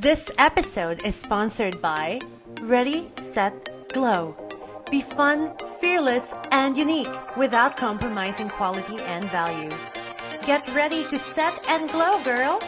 This 0.00 0.30
episode 0.38 1.02
is 1.04 1.16
sponsored 1.16 1.82
by 1.82 2.20
Ready, 2.62 3.10
Set, 3.18 3.88
Glow. 3.92 4.32
Be 4.92 5.02
fun, 5.02 5.50
fearless, 5.80 6.36
and 6.52 6.78
unique 6.78 7.10
without 7.36 7.76
compromising 7.76 8.48
quality 8.48 9.02
and 9.02 9.28
value. 9.28 9.72
Get 10.46 10.62
ready 10.72 11.02
to 11.08 11.18
set 11.18 11.52
and 11.68 11.90
glow, 11.90 12.22
girl! 12.22 12.60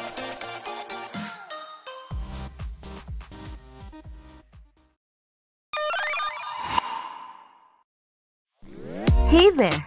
Hey 9.29 9.51
there! 9.51 9.87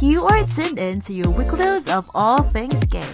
You 0.00 0.26
are 0.26 0.46
tuned 0.46 0.78
in 0.78 1.00
to 1.00 1.12
your 1.12 1.30
weekly 1.30 1.58
dose 1.58 1.88
of 1.88 2.08
all 2.14 2.40
things 2.40 2.84
gay, 2.84 3.10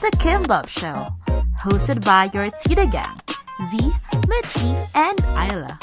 The 0.00 0.10
KimBop 0.18 0.66
Show, 0.66 1.14
hosted 1.60 2.00
by 2.08 2.24
your 2.32 2.48
Tita 2.64 2.88
Gang, 2.88 3.20
Z, 3.68 3.92
Michi, 4.32 4.72
and 4.96 5.20
Isla. 5.36 5.76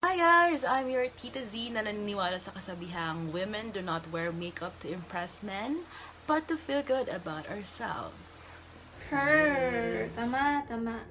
Hi 0.00 0.16
guys! 0.16 0.64
I'm 0.64 0.88
your 0.88 1.12
Tita 1.12 1.44
Z 1.44 1.76
na 1.76 1.84
naniniwala 1.84 2.40
sa 2.40 2.56
kasabihang 2.56 3.36
women 3.36 3.68
do 3.68 3.84
not 3.84 4.08
wear 4.08 4.32
makeup 4.32 4.80
to 4.80 4.88
impress 4.88 5.44
men, 5.44 5.84
but 6.24 6.48
to 6.48 6.56
feel 6.56 6.80
good 6.80 7.12
about 7.12 7.44
ourselves. 7.52 8.48
Her. 9.12 10.08
Tama, 10.16 10.64
tama. 10.64 11.04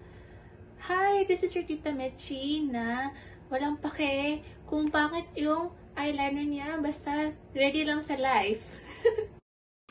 Hi, 0.90 1.22
this 1.30 1.46
is 1.46 1.54
your 1.54 1.70
Tita 1.70 1.94
Mechi 1.94 2.66
na 2.66 3.14
walang 3.54 3.78
pake 3.78 4.42
kung 4.66 4.90
bakit 4.90 5.30
yung 5.38 5.70
eyeliner 5.94 6.50
niya 6.50 6.82
basta 6.82 7.30
ready 7.54 7.86
lang 7.86 8.02
sa 8.02 8.18
life. 8.18 8.66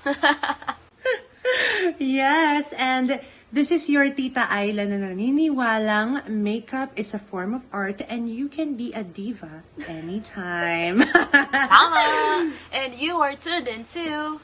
Yes, 1.99 2.73
and 2.77 3.21
this 3.53 3.71
is 3.71 3.89
your 3.89 4.09
Tita 4.11 4.47
Ayla 4.47 4.87
na 4.87 5.11
naniniwalang 5.11 6.29
makeup 6.29 6.95
is 6.95 7.13
a 7.13 7.19
form 7.19 7.55
of 7.55 7.63
art 7.73 8.01
and 8.09 8.31
you 8.31 8.49
can 8.49 8.77
be 8.77 8.93
a 8.93 9.03
diva 9.03 9.65
anytime. 9.89 11.03
Tama! 11.33 12.53
And 12.73 12.95
you 12.95 13.19
are 13.21 13.35
tuned 13.35 13.69
into 13.69 14.41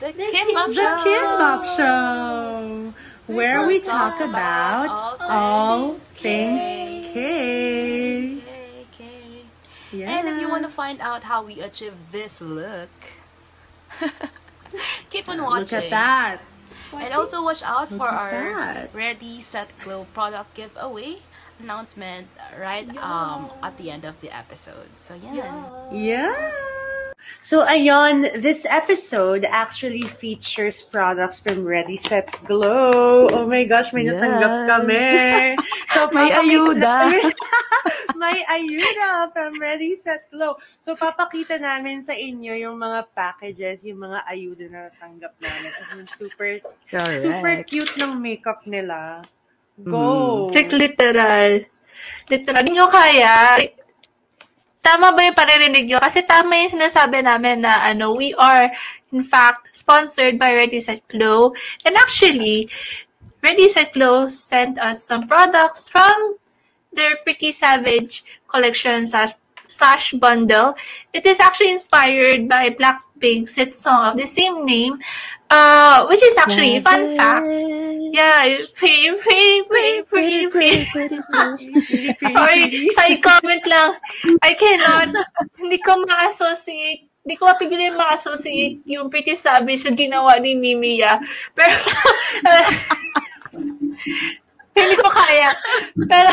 The, 0.00 0.12
The 0.12 0.26
Kim 0.30 0.48
KimBop 0.48 0.68
the 0.68 0.74
Show! 0.74 1.02
Kim 1.04 1.24
Bob 1.38 1.60
Show, 1.76 2.94
where 3.26 3.66
we 3.66 3.80
talk 3.80 4.20
about 4.20 5.18
all 5.20 5.94
things 5.94 6.60
K. 6.60 7.08
Okay, 7.10 8.42
okay. 8.90 9.44
Yeah. 9.92 10.10
And 10.10 10.28
if 10.28 10.40
you 10.40 10.48
want 10.48 10.64
to 10.64 10.70
find 10.70 11.00
out 11.00 11.22
how 11.24 11.42
we 11.42 11.60
achieve 11.60 11.94
this 12.10 12.40
look, 12.40 12.90
keep 15.10 15.28
on 15.28 15.42
watching. 15.42 15.60
Look 15.60 15.72
watching. 15.72 15.78
at 15.78 15.90
that. 15.90 16.38
And 16.92 17.12
also 17.12 17.42
watch 17.42 17.62
out 17.62 17.88
for 17.90 18.08
our 18.08 18.30
that. 18.30 18.94
Ready 18.94 19.40
Set 19.40 19.68
Glow 19.80 20.06
product 20.14 20.54
giveaway 20.54 21.18
announcement 21.60 22.28
right 22.58 22.86
um 22.98 23.50
at 23.62 23.76
the 23.78 23.90
end 23.90 24.04
of 24.04 24.20
the 24.20 24.30
episode. 24.34 24.88
So 24.98 25.14
yeah. 25.14 25.90
Yeah. 25.92 26.50
So 27.38 27.62
ayon, 27.62 28.40
this 28.40 28.64
episode 28.64 29.44
actually 29.44 30.02
features 30.02 30.82
products 30.82 31.38
from 31.38 31.62
Ready 31.62 31.94
Set 31.96 32.26
Glow. 32.48 33.28
Oh 33.30 33.46
my 33.46 33.62
gosh, 33.62 33.92
may 33.92 34.08
natanggap 34.08 34.54
Yes. 34.54 34.68
kami. 34.68 35.04
So 35.94 36.00
May 36.10 36.30
ayuda. 36.30 37.10
namin- 37.10 37.34
may 38.22 38.38
ayuda 38.44 39.32
from 39.32 39.56
Ready 39.58 39.94
Set 39.94 40.28
Glow. 40.30 40.56
So 40.78 40.94
papakita 40.94 41.58
namin 41.58 42.02
sa 42.02 42.12
inyo 42.12 42.54
yung 42.58 42.76
mga 42.76 43.06
packages, 43.12 43.82
yung 43.82 44.02
mga 44.02 44.22
ayuda 44.26 44.64
na 44.68 44.80
natanggap 44.90 45.32
namin. 45.38 45.70
I 45.74 45.82
mean, 45.94 46.08
super 46.08 46.58
Correct. 46.86 47.22
super 47.22 47.54
cute 47.64 47.94
ng 47.98 48.18
makeup 48.18 48.62
nila. 48.66 49.22
Go. 49.78 50.50
Like 50.50 50.74
literal. 50.74 51.62
Literal. 52.26 52.62
Hindi 52.66 52.72
nyo 52.74 52.86
kaya. 52.90 53.62
Tama 54.78 55.12
ba 55.12 55.20
yung 55.26 55.36
paririnig 55.36 55.90
nyo? 55.90 55.98
Kasi 55.98 56.22
tama 56.22 56.54
yung 56.54 56.72
sinasabi 56.72 57.20
namin 57.22 57.66
na 57.66 57.82
ano, 57.86 58.14
we 58.14 58.32
are 58.38 58.70
in 59.12 59.20
fact 59.20 59.74
sponsored 59.74 60.38
by 60.38 60.54
Ready 60.54 60.80
Set 60.80 61.02
Glow. 61.10 61.52
And 61.84 61.98
actually, 61.98 62.70
Ready 63.42 63.68
Set 63.68 63.92
Glow 63.92 64.28
sent 64.28 64.78
us 64.78 65.02
some 65.02 65.26
products 65.26 65.88
from 65.88 66.38
their 66.92 67.16
Pretty 67.22 67.52
Savage 67.52 68.24
collection 68.48 69.06
slash, 69.06 69.34
slash 69.68 70.12
bundle. 70.14 70.74
It 71.12 71.26
is 71.26 71.40
actually 71.40 71.72
inspired 71.72 72.48
by 72.48 72.70
Blackpink's 73.18 73.56
hit 73.56 73.74
song 73.74 74.12
of 74.12 74.16
the 74.16 74.26
same 74.26 74.64
name, 74.64 74.98
uh, 75.50 76.06
which 76.06 76.22
is 76.22 76.38
actually, 76.38 76.78
fun 76.80 77.14
fact, 77.16 77.44
yeah, 78.12 78.56
pretty, 78.74 79.10
pretty, 79.10 79.62
pretty, 79.62 80.02
pretty, 80.02 80.46
pretty. 80.48 80.84
Sorry, 82.32 82.88
side 82.88 83.22
comment 83.22 83.66
lang. 83.66 83.94
I 84.42 84.54
cannot, 84.54 85.08
hindi 85.58 85.78
ko 85.78 86.04
ma-associate, 86.06 87.08
hindi 87.24 87.36
ko 87.36 87.46
mapigilin 87.46 87.96
ma-associate 87.96 88.80
yung 88.86 89.10
Pretty 89.10 89.34
Savage 89.34 89.84
yung 89.84 89.96
ginawa 89.96 90.38
ni 90.40 90.54
Mimiya. 90.54 91.18
Pero, 91.54 91.74
hindi 94.78 94.96
ko 94.96 95.08
kaya. 95.10 95.52
Pero, 96.08 96.28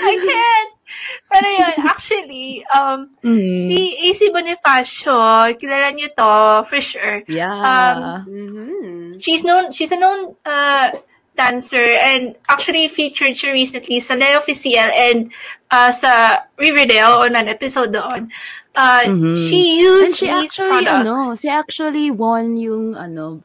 I 0.00 0.16
can't. 0.16 0.79
Pero 1.26 1.46
yun, 1.46 1.76
actually, 1.84 2.64
um, 2.70 3.10
Mhm. 3.22 3.56
si 3.58 3.78
AC 4.08 4.30
Bonifacio, 4.30 5.14
kilala 5.56 5.90
niyo 5.92 6.08
to, 6.14 6.32
for 6.66 6.80
sure. 6.80 7.22
Yeah. 7.26 7.48
Um, 7.50 8.26
Mhm. 8.26 9.20
she's 9.20 9.42
known 9.42 9.70
she's 9.70 9.92
a 9.92 9.98
known 9.98 10.34
uh 10.44 10.90
dancer 11.34 11.80
and 12.04 12.36
actually 12.52 12.84
featured 12.84 13.32
siya 13.32 13.56
recently 13.56 13.96
sa 13.96 14.12
Le 14.12 14.36
Officiel 14.36 14.92
and 14.92 15.32
uh, 15.72 15.88
sa 15.88 16.44
Riverdale 16.60 17.24
on 17.24 17.32
an 17.32 17.48
episode 17.48 17.96
doon. 17.96 18.28
Uh, 18.76 19.08
Mhm. 19.08 19.34
She 19.40 19.80
And 19.80 19.80
used 19.80 20.16
she 20.20 20.28
these 20.28 20.52
actually, 20.52 20.84
products. 20.84 21.00
ano, 21.08 21.14
she 21.40 21.48
actually 21.48 22.08
won 22.12 22.60
yung, 22.60 22.92
ano, 22.92 23.40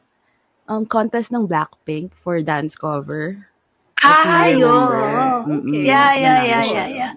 um, 0.68 0.84
contest 0.84 1.32
ng 1.32 1.48
Blackpink 1.48 2.12
for 2.12 2.36
dance 2.44 2.76
cover. 2.76 3.48
Ah, 4.06 4.46
yun. 4.46 5.38
Mm-mm. 5.46 5.84
Yeah, 5.84 6.14
yeah, 6.14 6.38
yeah, 6.44 6.64
yeah, 6.64 6.88
yeah. 6.88 7.12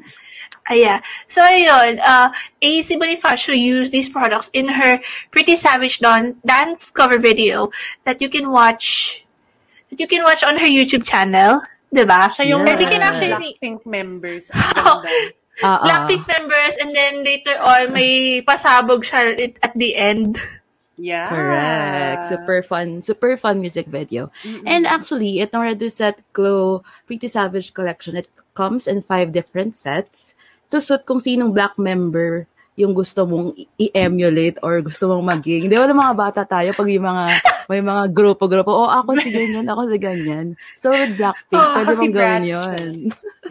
Ah, 0.69 0.77
yeah. 0.77 0.99
So, 1.25 1.41
ayun, 1.41 1.97
uh, 1.97 2.29
AC 2.61 2.93
Bonifacio 2.97 3.57
used 3.57 3.89
these 3.89 4.09
products 4.09 4.53
in 4.53 4.69
her 4.69 5.01
Pretty 5.33 5.57
Savage 5.57 5.97
Don 5.97 6.37
dance 6.45 6.91
cover 6.93 7.17
video 7.17 7.73
that 8.05 8.21
you 8.21 8.29
can 8.29 8.53
watch 8.53 9.25
that 9.89 9.97
you 9.97 10.05
can 10.05 10.21
watch 10.21 10.45
on 10.45 10.61
her 10.61 10.69
YouTube 10.69 11.01
channel. 11.01 11.61
Diba? 11.89 12.29
Siya 12.29 12.45
yung 12.45 12.61
Yeah. 12.69 12.77
We 12.77 12.85
can 12.85 13.01
actually 13.01 13.33
Blackpink 13.33 13.81
members. 13.89 14.53
Ah. 14.53 15.01
Blackpink 15.89 16.23
members 16.29 16.77
and 16.77 16.93
then 16.93 17.25
later 17.25 17.57
on 17.57 17.91
may 17.91 18.39
pasabog 18.45 19.01
siya 19.01 19.33
it- 19.35 19.59
at 19.65 19.73
the 19.73 19.97
end. 19.97 20.37
Yeah. 20.99 21.31
Correct. 21.31 22.29
Super 22.29 22.59
fun, 22.61 23.01
super 23.01 23.39
fun 23.39 23.63
music 23.63 23.87
video. 23.87 24.29
And 24.67 24.83
actually, 24.83 25.39
itong 25.39 25.63
Red 25.63 25.81
Set 25.87 26.19
Glow 26.35 26.83
Pretty 27.07 27.31
Savage 27.31 27.73
collection, 27.73 28.19
it 28.19 28.27
comes 28.53 28.85
in 28.85 29.01
five 29.01 29.31
different 29.31 29.79
sets. 29.79 30.35
To 30.69 30.77
suit 30.83 31.07
kung 31.07 31.23
sinong 31.23 31.55
black 31.55 31.79
member 31.79 32.45
yung 32.79 32.95
gusto 32.95 33.27
mong 33.27 33.59
i-emulate 33.75 34.55
or 34.63 34.79
gusto 34.79 35.11
mong 35.11 35.35
maging. 35.35 35.67
Di 35.67 35.75
ba 35.75 35.83
ng 35.83 35.99
mga 35.99 36.15
bata 36.15 36.41
tayo 36.47 36.71
pag 36.71 36.87
yung 36.87 37.03
mga, 37.03 37.23
may 37.71 37.83
mga 37.83 38.03
grupo-grupo, 38.15 38.71
oh, 38.71 38.87
ako 38.87 39.19
si 39.19 39.35
ganyan, 39.35 39.67
ako 39.67 39.91
si 39.91 39.97
ganyan. 39.99 40.55
So, 40.79 40.95
with 40.95 41.19
Blackpink, 41.19 41.59
Oh, 41.59 41.75
pwede 41.75 41.91
ako 41.91 41.91
si 41.91 42.07
mong 42.07 42.15
gawin 42.15 42.43
yun. 42.47 42.91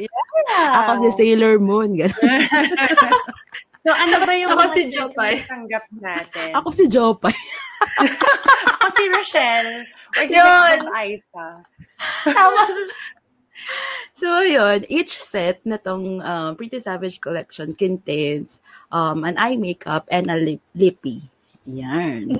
Yeah. 0.01 0.09
Ako 0.59 1.05
si 1.05 1.11
Sailor 1.21 1.61
Moon, 1.61 1.93
ganun. 1.93 2.17
So, 3.89 3.97
ano 3.97 4.21
ba 4.21 4.37
yung 4.37 4.53
Ako 4.53 4.69
si 4.69 4.85
Jopay. 4.93 5.49
tanggap 5.49 5.89
natin? 5.97 6.53
Ako 6.53 6.69
si 6.69 6.85
Jopay. 6.93 7.33
Ako 8.77 8.87
si 8.93 9.03
Rochelle. 9.09 9.89
Or 10.13 10.25
si 10.29 10.37
Yun. 10.37 10.79
Aita. 10.93 11.47
So, 14.19 14.41
yun, 14.43 14.83
each 14.89 15.21
set 15.21 15.61
na 15.63 15.77
tong 15.77 16.19
uh, 16.25 16.51
Pretty 16.57 16.81
Savage 16.81 17.21
collection 17.21 17.77
contains 17.77 18.65
um, 18.91 19.23
an 19.23 19.37
eye 19.37 19.55
makeup 19.61 20.09
and 20.11 20.27
a 20.27 20.35
lip 20.35 20.65
lippy. 20.75 21.29
Yan. 21.69 22.35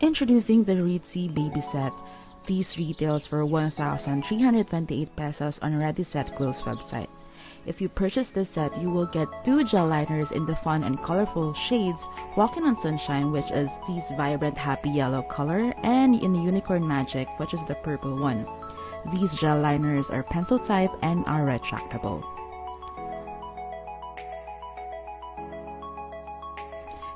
Introducing 0.00 0.64
the 0.64 0.80
Ritzy 0.80 1.32
Baby 1.32 1.60
Set. 1.60 1.92
These 2.46 2.76
retails 2.76 3.26
for 3.26 3.46
1,328 3.46 5.16
pesos 5.16 5.58
on 5.62 5.78
Ready 5.78 6.04
Set 6.04 6.36
Glow's 6.36 6.60
website. 6.62 7.08
If 7.64 7.80
you 7.80 7.88
purchase 7.88 8.28
this 8.28 8.50
set, 8.50 8.76
you 8.76 8.90
will 8.90 9.06
get 9.06 9.28
two 9.46 9.64
gel 9.64 9.86
liners 9.86 10.30
in 10.30 10.44
the 10.44 10.54
fun 10.54 10.84
and 10.84 11.02
colorful 11.02 11.54
shades 11.54 12.06
Walking 12.36 12.64
on 12.64 12.76
Sunshine, 12.76 13.32
which 13.32 13.50
is 13.50 13.70
this 13.88 14.04
vibrant 14.18 14.58
happy 14.58 14.90
yellow 14.90 15.22
color, 15.22 15.72
and 15.82 16.20
in 16.22 16.34
Unicorn 16.34 16.86
Magic, 16.86 17.28
which 17.38 17.54
is 17.54 17.64
the 17.64 17.76
purple 17.76 18.14
one. 18.14 18.46
These 19.12 19.36
gel 19.36 19.60
liners 19.60 20.10
are 20.10 20.22
pencil 20.22 20.58
type 20.58 20.90
and 21.00 21.24
are 21.24 21.46
retractable. 21.46 22.22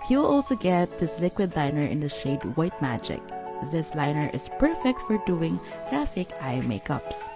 You 0.08 0.18
will 0.18 0.26
also 0.26 0.56
get 0.56 0.88
this 0.98 1.20
liquid 1.20 1.54
liner 1.54 1.82
in 1.82 2.00
the 2.00 2.08
shade 2.08 2.42
White 2.56 2.80
Magic. 2.80 3.20
This 3.64 3.94
liner 3.94 4.30
is 4.32 4.48
perfect 4.58 5.00
for 5.02 5.18
doing 5.26 5.58
graphic 5.90 6.30
eye 6.40 6.60
makeups. 6.64 7.28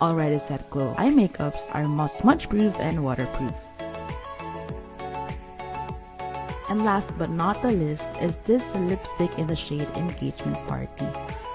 Already 0.00 0.38
Set 0.38 0.68
Glow 0.70 0.94
eye 0.96 1.10
makeups 1.10 1.66
are 1.74 2.08
smudge 2.08 2.48
proof 2.48 2.78
and 2.78 3.02
waterproof. 3.02 3.54
And 6.68 6.84
last 6.84 7.08
but 7.18 7.30
not 7.30 7.62
the 7.62 7.72
least 7.72 8.08
is 8.20 8.36
this 8.44 8.62
lipstick 8.74 9.38
in 9.38 9.46
the 9.46 9.56
shade 9.56 9.88
Engagement 9.96 10.58
Party, 10.66 11.06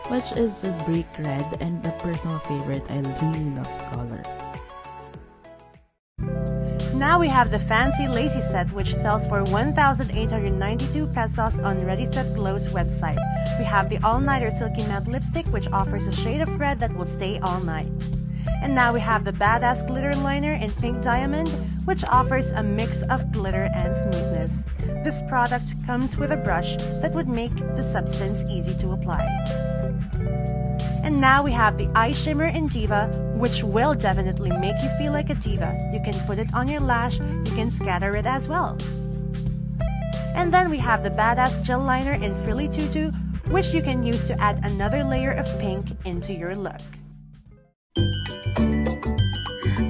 which 0.08 0.32
is 0.34 0.64
a 0.64 0.72
brick 0.86 1.08
red 1.20 1.46
and 1.60 1.86
a 1.86 1.92
personal 2.00 2.40
favorite. 2.40 2.84
I 2.90 3.00
really 3.00 3.52
love 3.56 3.68
the 3.68 3.84
color. 3.96 4.24
Now 6.96 7.20
we 7.20 7.28
have 7.28 7.52
the 7.52 7.60
Fancy 7.60 8.08
Lacy 8.08 8.42
set 8.42 8.72
which 8.74 8.94
sells 8.96 9.28
for 9.28 9.44
1,892 9.46 11.08
pesos 11.08 11.60
on 11.60 11.84
Ready 11.86 12.06
Set 12.06 12.34
Glow's 12.36 12.68
website. 12.68 13.21
We 13.62 13.68
have 13.68 13.90
the 13.90 14.00
all-nighter 14.04 14.50
silky 14.50 14.84
matte 14.88 15.08
lipstick 15.08 15.46
which 15.50 15.68
offers 15.68 16.08
a 16.08 16.12
shade 16.12 16.42
of 16.42 16.60
red 16.60 16.80
that 16.80 16.92
will 16.96 17.06
stay 17.06 17.38
all 17.44 17.60
night. 17.60 17.92
And 18.64 18.74
now 18.74 18.92
we 18.92 19.00
have 19.02 19.24
the 19.24 19.34
Badass 19.34 19.86
Glitter 19.86 20.16
Liner 20.16 20.54
in 20.54 20.72
Pink 20.72 21.04
Diamond, 21.04 21.48
which 21.86 22.04
offers 22.06 22.50
a 22.50 22.64
mix 22.64 23.04
of 23.04 23.32
glitter 23.32 23.70
and 23.76 23.94
smoothness. 23.94 24.66
This 25.04 25.22
product 25.30 25.86
comes 25.86 26.18
with 26.18 26.32
a 26.32 26.38
brush 26.38 26.76
that 27.04 27.14
would 27.14 27.28
make 27.28 27.56
the 27.56 27.84
substance 27.84 28.44
easy 28.50 28.74
to 28.80 28.94
apply. 28.94 29.28
And 31.04 31.22
now 31.22 31.44
we 31.44 31.52
have 31.52 31.78
the 31.78 31.92
Eye 31.94 32.14
Shimmer 32.14 32.46
in 32.46 32.68
Diva, 32.68 33.12
which 33.36 33.64
will 33.64 33.94
definitely 33.94 34.50
make 34.58 34.82
you 34.82 34.90
feel 34.98 35.12
like 35.12 35.30
a 35.30 35.36
diva. 35.36 35.78
You 35.94 36.02
can 36.02 36.16
put 36.26 36.40
it 36.40 36.52
on 36.56 36.68
your 36.68 36.82
lash, 36.82 37.20
you 37.20 37.54
can 37.54 37.70
scatter 37.70 38.16
it 38.16 38.26
as 38.26 38.48
well. 38.48 38.76
And 40.34 40.52
then 40.52 40.72
we 40.72 40.78
have 40.78 41.04
the 41.04 41.12
Badass 41.12 41.64
Gel 41.64 41.80
Liner 41.80 42.14
in 42.14 42.36
Frilly 42.36 42.68
Tutu, 42.68 43.12
which 43.52 43.74
you 43.74 43.82
can 43.82 44.04
use 44.04 44.28
to 44.28 44.40
add 44.42 44.64
another 44.64 45.04
layer 45.04 45.32
of 45.32 45.48
pink 45.60 45.86
into 46.06 46.34
your 46.34 46.56
look. 46.56 46.82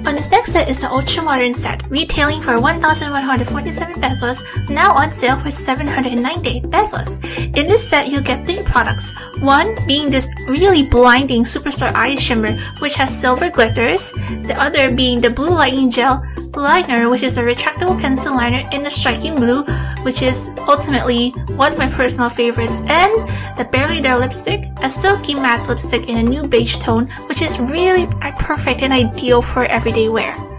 On 0.04 0.16
this 0.16 0.30
next 0.30 0.52
set 0.52 0.68
is 0.68 0.80
the 0.80 0.90
Ultra 0.90 1.22
Modern 1.22 1.54
set, 1.54 1.88
retailing 1.88 2.40
for 2.40 2.60
1,147 2.60 4.00
pesos, 4.00 4.42
now 4.68 4.92
on 4.92 5.10
sale 5.10 5.38
for 5.38 5.50
798 5.50 6.70
pesos. 6.70 7.38
In 7.38 7.66
this 7.70 7.88
set, 7.88 8.08
you'll 8.08 8.20
get 8.20 8.44
three 8.44 8.62
products. 8.64 9.14
One 9.38 9.74
being 9.86 10.10
this 10.10 10.28
really 10.48 10.82
blinding 10.82 11.44
Superstar 11.44 11.94
Eye 11.94 12.16
Shimmer, 12.16 12.58
which 12.80 12.96
has 12.96 13.08
silver 13.16 13.48
glitters. 13.48 14.12
The 14.44 14.56
other 14.58 14.92
being 14.94 15.20
the 15.20 15.30
Blue 15.30 15.48
Lightning 15.48 15.88
Gel 15.88 16.22
liner, 16.56 17.08
which 17.08 17.22
is 17.22 17.38
a 17.38 17.42
retractable 17.42 18.00
pencil 18.00 18.34
liner 18.34 18.68
in 18.72 18.86
a 18.86 18.90
striking 18.90 19.34
blue, 19.34 19.62
which 20.02 20.22
is 20.22 20.50
ultimately 20.68 21.30
one 21.56 21.72
of 21.72 21.78
my 21.78 21.88
personal 21.88 22.28
favorites, 22.28 22.82
and 22.86 23.12
the 23.56 23.68
Barely 23.70 24.00
There 24.00 24.18
lipstick, 24.18 24.66
a 24.82 24.88
silky 24.88 25.34
matte 25.34 25.68
lipstick 25.68 26.08
in 26.08 26.18
a 26.18 26.22
new 26.22 26.46
beige 26.46 26.78
tone, 26.78 27.08
which 27.26 27.42
is 27.42 27.58
really 27.58 28.06
perfect 28.38 28.82
and 28.82 28.92
ideal 28.92 29.42
for 29.42 29.64
everyday 29.64 30.08
wear. 30.08 30.51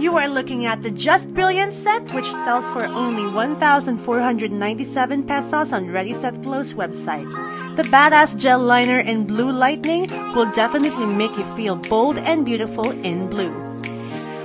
You 0.00 0.16
are 0.16 0.30
looking 0.30 0.64
at 0.64 0.80
the 0.80 0.90
Just 0.90 1.34
Brilliant 1.34 1.74
set, 1.74 2.14
which 2.14 2.24
sells 2.24 2.70
for 2.70 2.86
only 2.86 3.30
1,497 3.34 5.24
pesos 5.24 5.74
on 5.74 5.90
Ready 5.90 6.14
Set 6.14 6.40
Glow's 6.40 6.72
website. 6.72 7.28
The 7.76 7.82
badass 7.82 8.40
gel 8.40 8.60
liner 8.60 9.00
in 9.00 9.26
Blue 9.26 9.52
Lightning 9.52 10.08
will 10.32 10.50
definitely 10.52 11.04
make 11.04 11.36
you 11.36 11.44
feel 11.54 11.76
bold 11.76 12.18
and 12.18 12.46
beautiful 12.46 12.90
in 13.04 13.28
blue. 13.28 13.52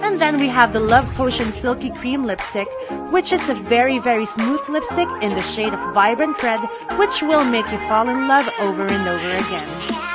And 0.04 0.20
then 0.20 0.42
we 0.42 0.50
have 0.50 0.74
the 0.74 0.82
Love 0.82 1.08
Potion 1.16 1.54
Silky 1.54 1.90
Cream 1.92 2.26
Lipstick, 2.26 2.68
which 3.10 3.32
is 3.32 3.48
a 3.48 3.56
very, 3.56 3.98
very 3.98 4.26
smooth 4.26 4.60
lipstick 4.68 5.08
in 5.22 5.30
the 5.30 5.42
shade 5.42 5.72
of 5.74 5.94
Vibrant 5.94 6.44
Red, 6.44 6.68
which 7.00 7.22
will 7.22 7.46
make 7.46 7.72
you 7.72 7.78
fall 7.88 8.10
in 8.10 8.28
love 8.28 8.50
over 8.60 8.86
and 8.86 9.08
over 9.08 9.30
again. 9.30 10.15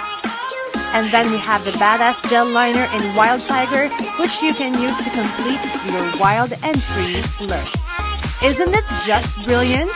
And 0.93 1.13
then 1.13 1.31
we 1.31 1.39
have 1.39 1.65
the 1.65 1.71
Badass 1.73 2.29
Gel 2.29 2.47
Liner 2.47 2.87
in 2.95 3.15
Wild 3.15 3.43
Tiger, 3.43 3.89
which 4.21 4.43
you 4.43 4.53
can 4.53 4.81
use 4.81 4.99
to 5.05 5.11
complete 5.11 5.61
your 5.87 6.21
wild 6.21 6.53
and 6.63 6.83
free 6.83 7.23
look. 7.47 7.67
Isn't 8.43 8.75
it 8.75 8.85
just 9.07 9.43
brilliant? 9.45 9.93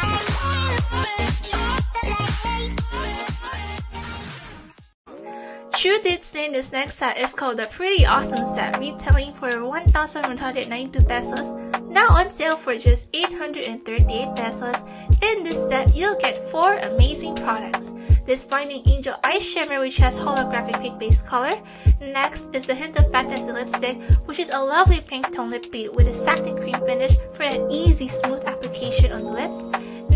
True 5.77 5.99
name 6.05 6.53
this 6.53 6.71
next 6.71 6.95
set 6.95 7.19
is 7.19 7.35
called 7.35 7.57
the 7.57 7.67
Pretty 7.67 8.07
Awesome 8.07 8.47
Set, 8.47 8.79
retailing 8.79 9.33
for 9.33 9.67
1,192 9.67 11.03
pesos, 11.03 11.53
now 11.89 12.07
on 12.11 12.31
sale 12.31 12.57
for 12.57 12.79
just 12.79 13.09
838 13.13 14.37
pesos. 14.37 14.85
In 15.21 15.43
this 15.43 15.69
set, 15.69 15.97
you'll 15.97 16.15
get 16.15 16.37
four 16.37 16.75
amazing 16.77 17.35
products. 17.35 17.93
This 18.25 18.45
Blinding 18.45 18.89
Angel 18.89 19.17
Eye 19.25 19.41
Shimmer, 19.41 19.81
which 19.81 19.97
has 19.97 20.17
holographic 20.17 20.81
pink 20.81 21.01
base 21.01 21.23
color. 21.23 21.61
Next 22.01 22.55
is 22.55 22.67
the 22.67 22.75
Hint 22.75 22.97
of 22.97 23.11
Fantasy 23.11 23.51
Lipstick, 23.51 24.01
which 24.27 24.39
is 24.39 24.51
a 24.51 24.59
lovely 24.59 25.01
pink 25.01 25.33
tone 25.33 25.51
lip 25.51 25.73
bead 25.73 25.91
with 25.93 26.07
a 26.07 26.15
satin 26.15 26.57
cream 26.57 26.79
finish 26.87 27.17
for 27.33 27.43
an 27.43 27.69
easy, 27.69 28.07
smooth 28.07 28.45
application 28.45 29.11
on 29.11 29.25
the 29.25 29.31
lips. 29.31 29.67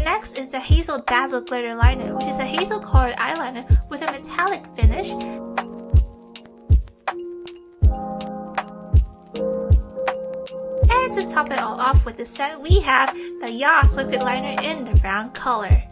Next 0.05 0.39
is 0.39 0.51
the 0.51 0.61
Hazel 0.61 0.99
Dazzle 1.01 1.43
Glitter 1.43 1.75
Liner, 1.75 2.15
which 2.15 2.27
is 2.27 2.39
a 2.39 2.45
hazel 2.45 2.81
colored 2.81 3.17
eyeliner 3.17 3.65
with 3.89 4.03
a 4.03 4.11
metallic 4.11 4.65
finish. 4.77 5.13
And 10.91 11.13
to 11.15 11.27
top 11.27 11.51
it 11.51 11.59
all 11.59 11.81
off 11.81 12.05
with 12.05 12.17
the 12.17 12.25
set, 12.25 12.61
we 12.61 12.81
have 12.81 13.15
the 13.41 13.51
Yas 13.51 13.97
Liquid 13.97 14.21
Liner 14.21 14.61
in 14.63 14.85
the 14.85 14.97
brown 14.97 15.31
color. 15.33 15.88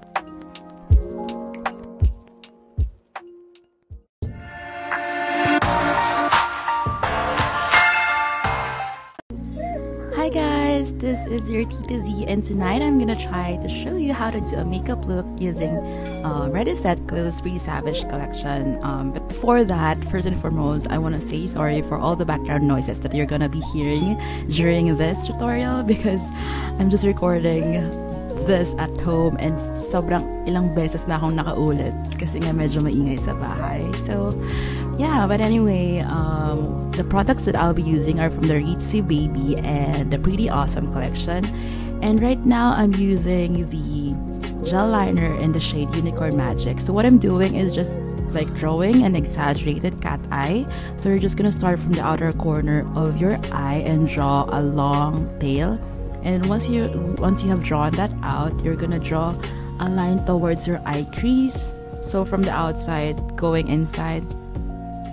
This 11.06 11.25
is 11.29 11.49
your 11.49 11.64
Tita 11.64 12.03
Z 12.03 12.26
and 12.26 12.43
tonight 12.43 12.82
I'm 12.82 12.99
gonna 12.99 13.14
try 13.14 13.55
to 13.62 13.69
show 13.69 13.94
you 13.94 14.12
how 14.12 14.29
to 14.29 14.41
do 14.41 14.56
a 14.56 14.64
makeup 14.64 15.06
look 15.06 15.25
using 15.38 15.70
uh, 16.26 16.50
Set 16.75 17.06
Glow's 17.06 17.41
Pretty 17.41 17.61
Savage 17.61 18.00
collection. 18.08 18.82
Um, 18.82 19.12
but 19.12 19.29
before 19.29 19.62
that, 19.62 20.03
first 20.11 20.26
and 20.26 20.35
foremost, 20.41 20.88
I 20.91 20.99
want 20.99 21.14
to 21.14 21.20
say 21.20 21.47
sorry 21.47 21.81
for 21.82 21.97
all 21.97 22.17
the 22.17 22.25
background 22.25 22.67
noises 22.67 22.99
that 23.06 23.14
you're 23.14 23.25
gonna 23.25 23.49
be 23.49 23.61
hearing 23.73 24.19
during 24.50 24.97
this 24.97 25.25
tutorial 25.25 25.85
because 25.85 26.23
I'm 26.81 26.90
just 26.90 27.07
recording 27.07 27.87
this 28.50 28.75
at 28.75 28.90
home 28.99 29.37
and 29.38 29.54
sobrang 29.87 30.26
ilang 30.47 30.75
beses 30.75 31.07
na 31.07 31.19
akong 31.19 31.38
nakaulit 31.38 31.95
kasi 32.19 32.42
nga 32.42 32.50
medyo 32.50 32.83
maingay 32.83 33.19
sa 33.23 33.31
bahay. 33.35 33.87
So, 34.07 34.35
yeah, 34.99 35.26
but 35.26 35.41
anyway, 35.41 36.00
um, 36.00 36.91
the 36.93 37.05
products 37.05 37.45
that 37.45 37.57
I'll 37.57 37.75
be 37.75 37.83
using 37.83 38.21
are 38.21 38.31
from 38.31 38.45
the 38.45 38.55
Ritzy 38.55 39.07
Baby 39.07 39.57
and 39.59 40.12
the 40.12 40.19
Pretty 40.19 40.49
Awesome 40.49 40.93
collection. 40.93 41.45
And 42.03 42.21
right 42.21 42.45
now, 42.45 42.73
I'm 42.73 42.95
using 42.95 43.69
the 43.69 44.67
gel 44.69 44.88
liner 44.88 45.38
in 45.38 45.53
the 45.53 45.61
shade 45.61 45.95
Unicorn 45.95 46.37
Magic. 46.37 46.81
So 46.81 46.93
what 46.93 47.07
I'm 47.07 47.19
doing 47.19 47.55
is 47.55 47.75
just 47.75 47.99
like 48.33 48.53
drawing 48.55 49.05
an 49.05 49.15
exaggerated 49.15 50.00
cat 50.00 50.21
eye. 50.31 50.67
So 50.97 51.09
you're 51.09 51.19
just 51.19 51.37
gonna 51.37 51.53
start 51.53 51.79
from 51.79 51.93
the 51.93 52.03
outer 52.03 52.33
corner 52.33 52.87
of 52.97 53.21
your 53.21 53.38
eye 53.53 53.83
and 53.85 54.09
draw 54.09 54.49
a 54.50 54.61
long 54.61 55.29
tail. 55.38 55.79
And 56.23 56.47
once 56.47 56.69
you 56.69 56.88
once 57.19 57.43
you 57.43 57.49
have 57.50 57.62
drawn 57.62 57.93
that 57.93 58.11
out, 58.23 58.53
you're 58.65 58.76
gonna 58.76 58.99
draw 58.99 59.35
a 59.81 59.88
line 59.88 60.25
towards 60.26 60.67
your 60.67 60.81
eye 60.85 61.07
crease. 61.19 61.73
So 62.03 62.25
from 62.25 62.43
the 62.43 62.53
outside 62.53 63.37
going 63.37 63.69
inside. 63.69 64.25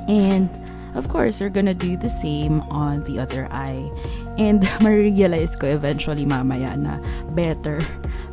And 0.07 0.50
of 0.95 1.10
course, 1.10 1.39
you're 1.39 1.50
gonna 1.50 1.74
do 1.74 1.98
the 1.98 2.10
same 2.10 2.62
on 2.69 3.03
the 3.03 3.19
other 3.19 3.48
eye. 3.51 3.89
And 4.38 4.62
ma-realize 4.81 5.55
ko 5.55 5.67
eventually 5.67 6.25
mamaya 6.25 6.77
na 6.77 6.98
better 7.33 7.81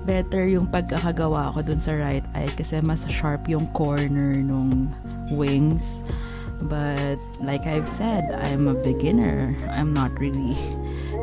better 0.04 0.48
yung 0.48 0.66
pagkakagawa 0.66 1.52
ko 1.52 1.60
dun 1.62 1.80
sa 1.80 1.92
right 1.92 2.24
eye 2.32 2.48
kasi 2.56 2.80
mas 2.80 3.04
sharp 3.08 3.48
yung 3.48 3.68
corner 3.72 4.34
nung 4.34 4.92
wings. 5.32 6.02
But 6.60 7.16
like 7.40 7.64
I've 7.64 7.88
said, 7.88 8.28
I'm 8.36 8.68
a 8.68 8.76
beginner. 8.76 9.56
I'm 9.72 9.96
not 9.96 10.12
really 10.20 10.56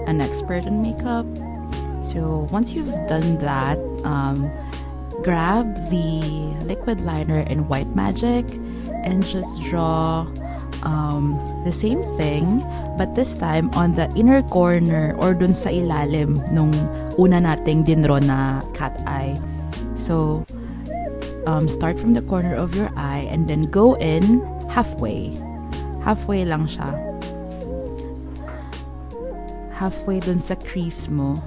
an 0.09 0.21
expert 0.21 0.65
in 0.65 0.81
makeup. 0.81 1.29
So 2.01 2.49
once 2.49 2.73
you've 2.73 2.89
done 3.05 3.37
that, 3.37 3.77
um, 4.01 4.49
grab 5.21 5.69
the 5.93 6.25
liquid 6.65 7.01
liner 7.01 7.45
in 7.45 7.67
White 7.67 7.93
Magic 7.93 8.45
and 9.07 9.23
just 9.23 9.63
draw 9.71 10.27
um, 10.83 11.39
the 11.63 11.71
same 11.71 12.03
thing 12.19 12.59
but 12.99 13.15
this 13.15 13.33
time 13.35 13.71
on 13.77 13.95
the 13.95 14.11
inner 14.19 14.43
corner 14.51 15.15
or 15.21 15.31
dun 15.33 15.53
sa 15.53 15.71
ilalim 15.71 16.43
nung 16.51 16.75
una 17.15 17.39
nating 17.39 17.85
dinro 17.85 18.17
na 18.17 18.59
cat 18.73 18.97
eye. 19.05 19.39
So, 19.95 20.45
um, 21.45 21.69
start 21.69 22.01
from 22.01 22.13
the 22.13 22.25
corner 22.25 22.53
of 22.57 22.75
your 22.75 22.91
eye 22.97 23.29
and 23.29 23.47
then 23.47 23.69
go 23.69 23.93
in 24.01 24.41
halfway. 24.67 25.37
Halfway 26.01 26.43
lang 26.43 26.65
siya. 26.65 26.89
Halfway 29.71 30.19
dun 30.19 30.41
sa 30.41 30.57
crease 30.57 31.07
mo. 31.07 31.37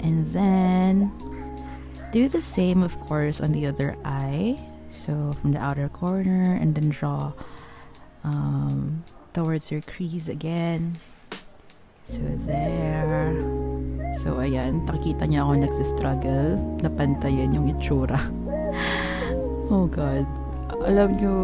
And 0.00 0.24
then 0.32 1.12
do 2.12 2.28
the 2.32 2.40
same, 2.40 2.80
of 2.80 2.96
course, 3.04 3.40
on 3.44 3.52
the 3.52 3.68
other 3.68 3.96
eye. 4.04 4.56
So 4.96 5.36
from 5.40 5.52
the 5.52 5.60
outer 5.60 5.88
corner 5.92 6.56
and 6.56 6.74
then 6.74 6.88
draw 6.88 7.32
um, 8.24 9.04
towards 9.34 9.70
your 9.70 9.84
crease 9.84 10.28
again. 10.28 10.96
So 12.08 12.22
there. 12.48 13.36
So 14.24 14.40
ayan, 14.40 14.88
nakita 14.88 15.28
niya 15.28 15.44
ako 15.44 15.52
nagsistruggle. 15.60 16.56
Napantayan 16.80 17.52
yung 17.52 17.68
itsura. 17.68 18.16
oh 19.74 19.84
God. 19.84 20.24
Alam 20.88 21.08
niyo, 21.20 21.34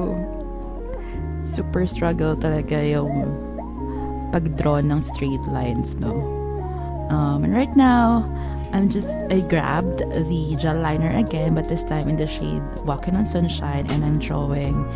super 1.45 1.85
struggle 1.85 2.39
talaga 2.39 2.81
yung 2.81 3.29
pag-draw 4.33 4.81
ng 4.81 5.05
straight 5.05 5.45
lines, 5.53 5.95
no? 6.01 6.17
Um, 7.13 7.45
and 7.45 7.53
right 7.53 7.75
now, 7.77 8.25
I'm 8.73 8.89
just, 8.89 9.13
I 9.29 9.41
grabbed 9.41 10.01
the 10.01 10.57
gel 10.57 10.81
liner 10.81 11.15
again, 11.15 11.55
but 11.55 11.69
this 11.69 11.85
time 11.85 12.09
in 12.09 12.17
the 12.17 12.27
shade 12.27 12.63
Walking 12.89 13.15
on 13.17 13.27
Sunshine, 13.27 13.85
and 13.93 14.05
I'm 14.05 14.19
drawing 14.19 14.89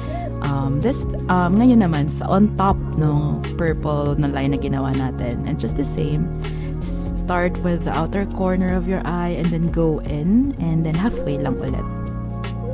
um, 0.42 0.80
this, 0.80 1.04
um, 1.28 1.60
ngayon 1.60 1.84
naman, 1.84 2.08
sa 2.08 2.24
on 2.32 2.56
top 2.56 2.80
ng 2.96 3.44
purple 3.60 4.16
na 4.16 4.32
line 4.32 4.56
na 4.56 4.58
ginawa 4.58 4.96
natin. 4.96 5.44
And 5.44 5.60
just 5.60 5.76
the 5.76 5.84
same, 5.84 6.32
start 6.80 7.60
with 7.60 7.84
the 7.84 7.92
outer 7.92 8.24
corner 8.32 8.72
of 8.72 8.88
your 8.88 9.04
eye, 9.04 9.36
and 9.36 9.46
then 9.52 9.68
go 9.68 10.00
in, 10.08 10.56
and 10.56 10.80
then 10.80 10.96
halfway 10.96 11.36
lang 11.36 11.60
ulit. 11.60 11.84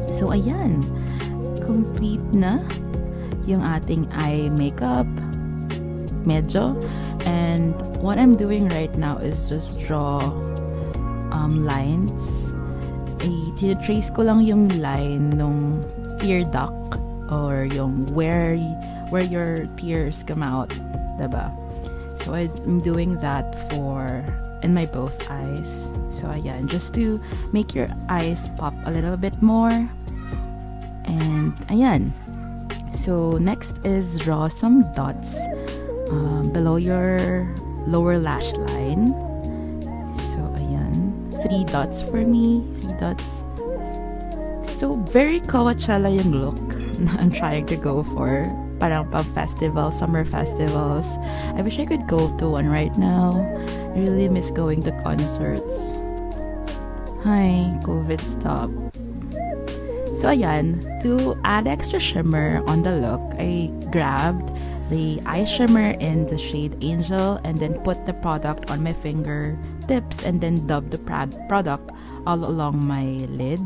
So, 0.06 0.30
ayan. 0.30 0.87
Complete 1.66 2.23
na 2.30 2.62
yung 3.42 3.66
ating 3.66 4.06
eye 4.23 4.54
makeup. 4.54 5.11
Medyo. 6.23 6.78
And 7.26 7.75
what 7.99 8.18
I'm 8.18 8.38
doing 8.38 8.71
right 8.71 8.94
now 8.94 9.18
is 9.18 9.50
just 9.50 9.82
draw 9.82 10.18
um, 11.42 11.66
lines. 11.66 12.14
Eh, 13.22 13.75
trace 13.82 14.11
ko 14.11 14.22
lang 14.22 14.42
yung 14.42 14.70
line 14.78 15.34
nung 15.34 15.82
tear 16.18 16.46
duct 16.46 16.99
or 17.30 17.66
yung 17.70 18.06
where 18.14 18.54
where 19.11 19.22
your 19.22 19.66
tears 19.78 20.22
come 20.22 20.42
out, 20.42 20.70
diba? 21.18 21.50
So 22.22 22.34
I'm 22.34 22.80
doing 22.80 23.18
that 23.18 23.58
for 23.70 24.22
in 24.62 24.75
my 24.75 24.87
both 24.87 25.18
eyes. 25.30 25.90
So 26.11 26.30
ayan, 26.30 26.66
just 26.70 26.94
to 26.94 27.18
make 27.52 27.75
your 27.75 27.90
eyes 28.08 28.49
pop 28.56 28.75
a 28.87 28.90
little 28.90 29.16
bit 29.16 29.34
more. 29.42 29.75
And 31.04 31.54
ayan. 31.70 32.14
So 32.94 33.38
next 33.38 33.78
is 33.84 34.18
draw 34.18 34.46
some 34.46 34.87
dots 34.94 35.34
um, 36.11 36.50
below 36.54 36.76
your 36.76 37.46
lower 37.87 38.18
lash 38.18 38.52
line. 38.70 39.14
Three 41.52 41.68
dots 41.68 42.00
for 42.00 42.25
me, 42.25 42.64
three 42.80 42.97
dots. 42.97 43.44
So 44.64 44.97
very 45.12 45.37
Coachella 45.44 46.09
yung 46.09 46.32
look 46.32 46.56
I'm 47.21 47.28
trying 47.28 47.68
to 47.68 47.76
go 47.76 48.00
for. 48.16 48.49
Parang 48.80 49.12
pub 49.12 49.28
festival, 49.37 49.92
summer 49.92 50.25
festivals. 50.25 51.04
I 51.52 51.61
wish 51.61 51.76
I 51.76 51.85
could 51.85 52.09
go 52.09 52.32
to 52.40 52.49
one 52.49 52.73
right 52.73 52.97
now. 52.97 53.37
I 53.92 54.00
really 54.00 54.32
miss 54.32 54.49
going 54.49 54.80
to 54.88 54.97
concerts. 55.04 56.00
Hi, 57.21 57.68
COVID 57.85 58.25
stop. 58.25 58.73
So 60.16 60.32
ayan, 60.32 60.80
to 61.04 61.37
add 61.44 61.68
extra 61.68 62.00
shimmer 62.00 62.64
on 62.64 62.80
the 62.80 62.97
look, 62.97 63.21
I 63.37 63.68
grabbed 63.92 64.49
the 64.88 65.21
eye 65.28 65.44
shimmer 65.44 66.00
in 66.00 66.25
the 66.32 66.40
shade 66.40 66.80
Angel 66.80 67.37
and 67.44 67.61
then 67.61 67.76
put 67.85 68.09
the 68.09 68.16
product 68.25 68.73
on 68.73 68.80
my 68.80 68.97
finger 68.97 69.61
tips 69.87 70.25
and 70.25 70.41
then 70.41 70.67
dub 70.67 70.91
the 70.91 70.99
product 71.49 71.91
all 72.27 72.45
along 72.45 72.85
my 72.85 73.27
lid 73.29 73.61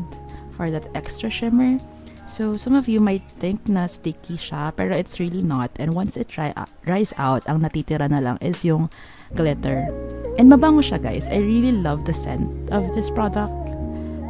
for 0.55 0.69
that 0.71 0.89
extra 0.95 1.29
shimmer. 1.29 1.79
So, 2.27 2.57
some 2.57 2.75
of 2.75 2.89
you 2.89 2.99
might 2.99 3.23
think 3.39 3.69
na 3.69 3.87
sticky 3.87 4.35
siya, 4.35 4.75
pero 4.75 4.91
it's 4.91 5.19
really 5.19 5.41
not. 5.41 5.71
And 5.79 5.95
once 5.95 6.17
it 6.17 6.27
dry, 6.27 6.51
uh, 6.57 6.67
dries 6.83 7.13
out, 7.15 7.47
ang 7.47 7.63
natitira 7.63 8.11
na 8.11 8.19
lang 8.19 8.37
is 8.43 8.67
yung 8.67 8.91
glitter. 9.33 9.87
And 10.35 10.51
mabango 10.51 10.83
siya, 10.83 10.99
guys. 10.99 11.31
I 11.31 11.39
really 11.39 11.71
love 11.71 12.03
the 12.03 12.13
scent 12.13 12.51
of 12.69 12.83
this 12.93 13.09
product. 13.09 13.55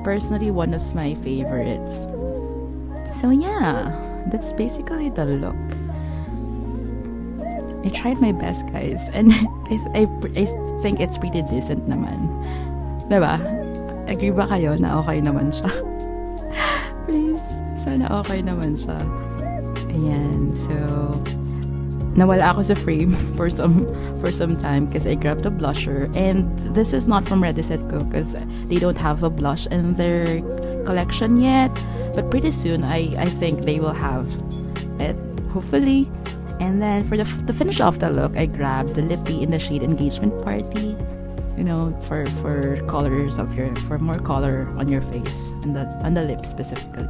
Personally, 0.06 0.54
one 0.54 0.78
of 0.78 0.86
my 0.94 1.18
favorites. 1.26 2.06
So, 3.18 3.34
yeah. 3.34 3.90
That's 4.30 4.52
basically 4.52 5.10
the 5.10 5.26
look. 5.26 5.56
I 7.86 7.90
tried 7.90 8.20
my 8.20 8.32
best, 8.32 8.68
guys. 8.68 9.00
And 9.14 9.32
I, 9.74 9.80
I, 9.96 10.02
I 10.36 10.67
think 10.82 11.00
it's 11.00 11.18
pretty 11.18 11.42
decent 11.48 11.88
naman. 11.90 12.30
Diba? 13.08 13.40
Agree 14.08 14.32
ba 14.32 14.48
kayo 14.48 14.76
na 14.80 15.00
okay 15.04 15.20
naman 15.20 15.52
siya? 15.52 15.72
Please. 17.08 17.44
Sana 17.84 18.08
okay 18.20 18.44
naman 18.44 18.76
siya. 18.76 19.00
Ayan. 19.92 20.52
So, 20.68 20.76
nawala 22.18 22.52
ako 22.52 22.74
sa 22.74 22.76
frame 22.76 23.14
for 23.38 23.48
some 23.48 23.86
for 24.18 24.34
some 24.34 24.58
time 24.58 24.90
because 24.90 25.06
I 25.06 25.14
grabbed 25.14 25.46
a 25.46 25.54
blusher 25.54 26.10
and 26.18 26.50
this 26.74 26.92
is 26.92 27.06
not 27.06 27.30
from 27.30 27.42
Ready 27.46 27.62
Set 27.62 27.80
Go 27.88 28.02
because 28.02 28.34
they 28.66 28.82
don't 28.82 28.98
have 28.98 29.22
a 29.22 29.30
blush 29.30 29.70
in 29.70 29.94
their 29.96 30.42
collection 30.84 31.40
yet 31.40 31.72
but 32.18 32.34
pretty 32.34 32.50
soon 32.50 32.84
I, 32.84 33.14
I 33.22 33.30
think 33.38 33.70
they 33.70 33.80
will 33.80 33.94
have 33.94 34.26
it 34.98 35.16
hopefully 35.54 36.10
and 36.60 36.82
then 36.82 37.08
for 37.08 37.18
the 37.18 37.26
to 37.46 37.54
finish 37.54 37.80
off 37.80 38.00
the 38.00 38.10
look 38.10 38.36
I 38.38 38.46
grabbed 38.46 38.96
the 38.96 39.02
lippy 39.02 39.42
in 39.44 39.52
the 39.52 39.60
shade 39.60 39.84
Engagement 39.84 40.42
Party 40.44 40.96
you 41.58 41.64
know 41.64 41.90
for 42.08 42.26
for 42.42 42.80
colors 42.88 43.38
of 43.38 43.54
your 43.56 43.74
for 43.88 43.98
more 43.98 44.20
color 44.20 44.68
on 44.78 44.88
your 44.88 45.02
face 45.14 45.50
and 45.64 45.76
the 45.76 45.86
on 46.04 46.14
the 46.14 46.24
lips 46.24 46.50
specifically 46.50 47.08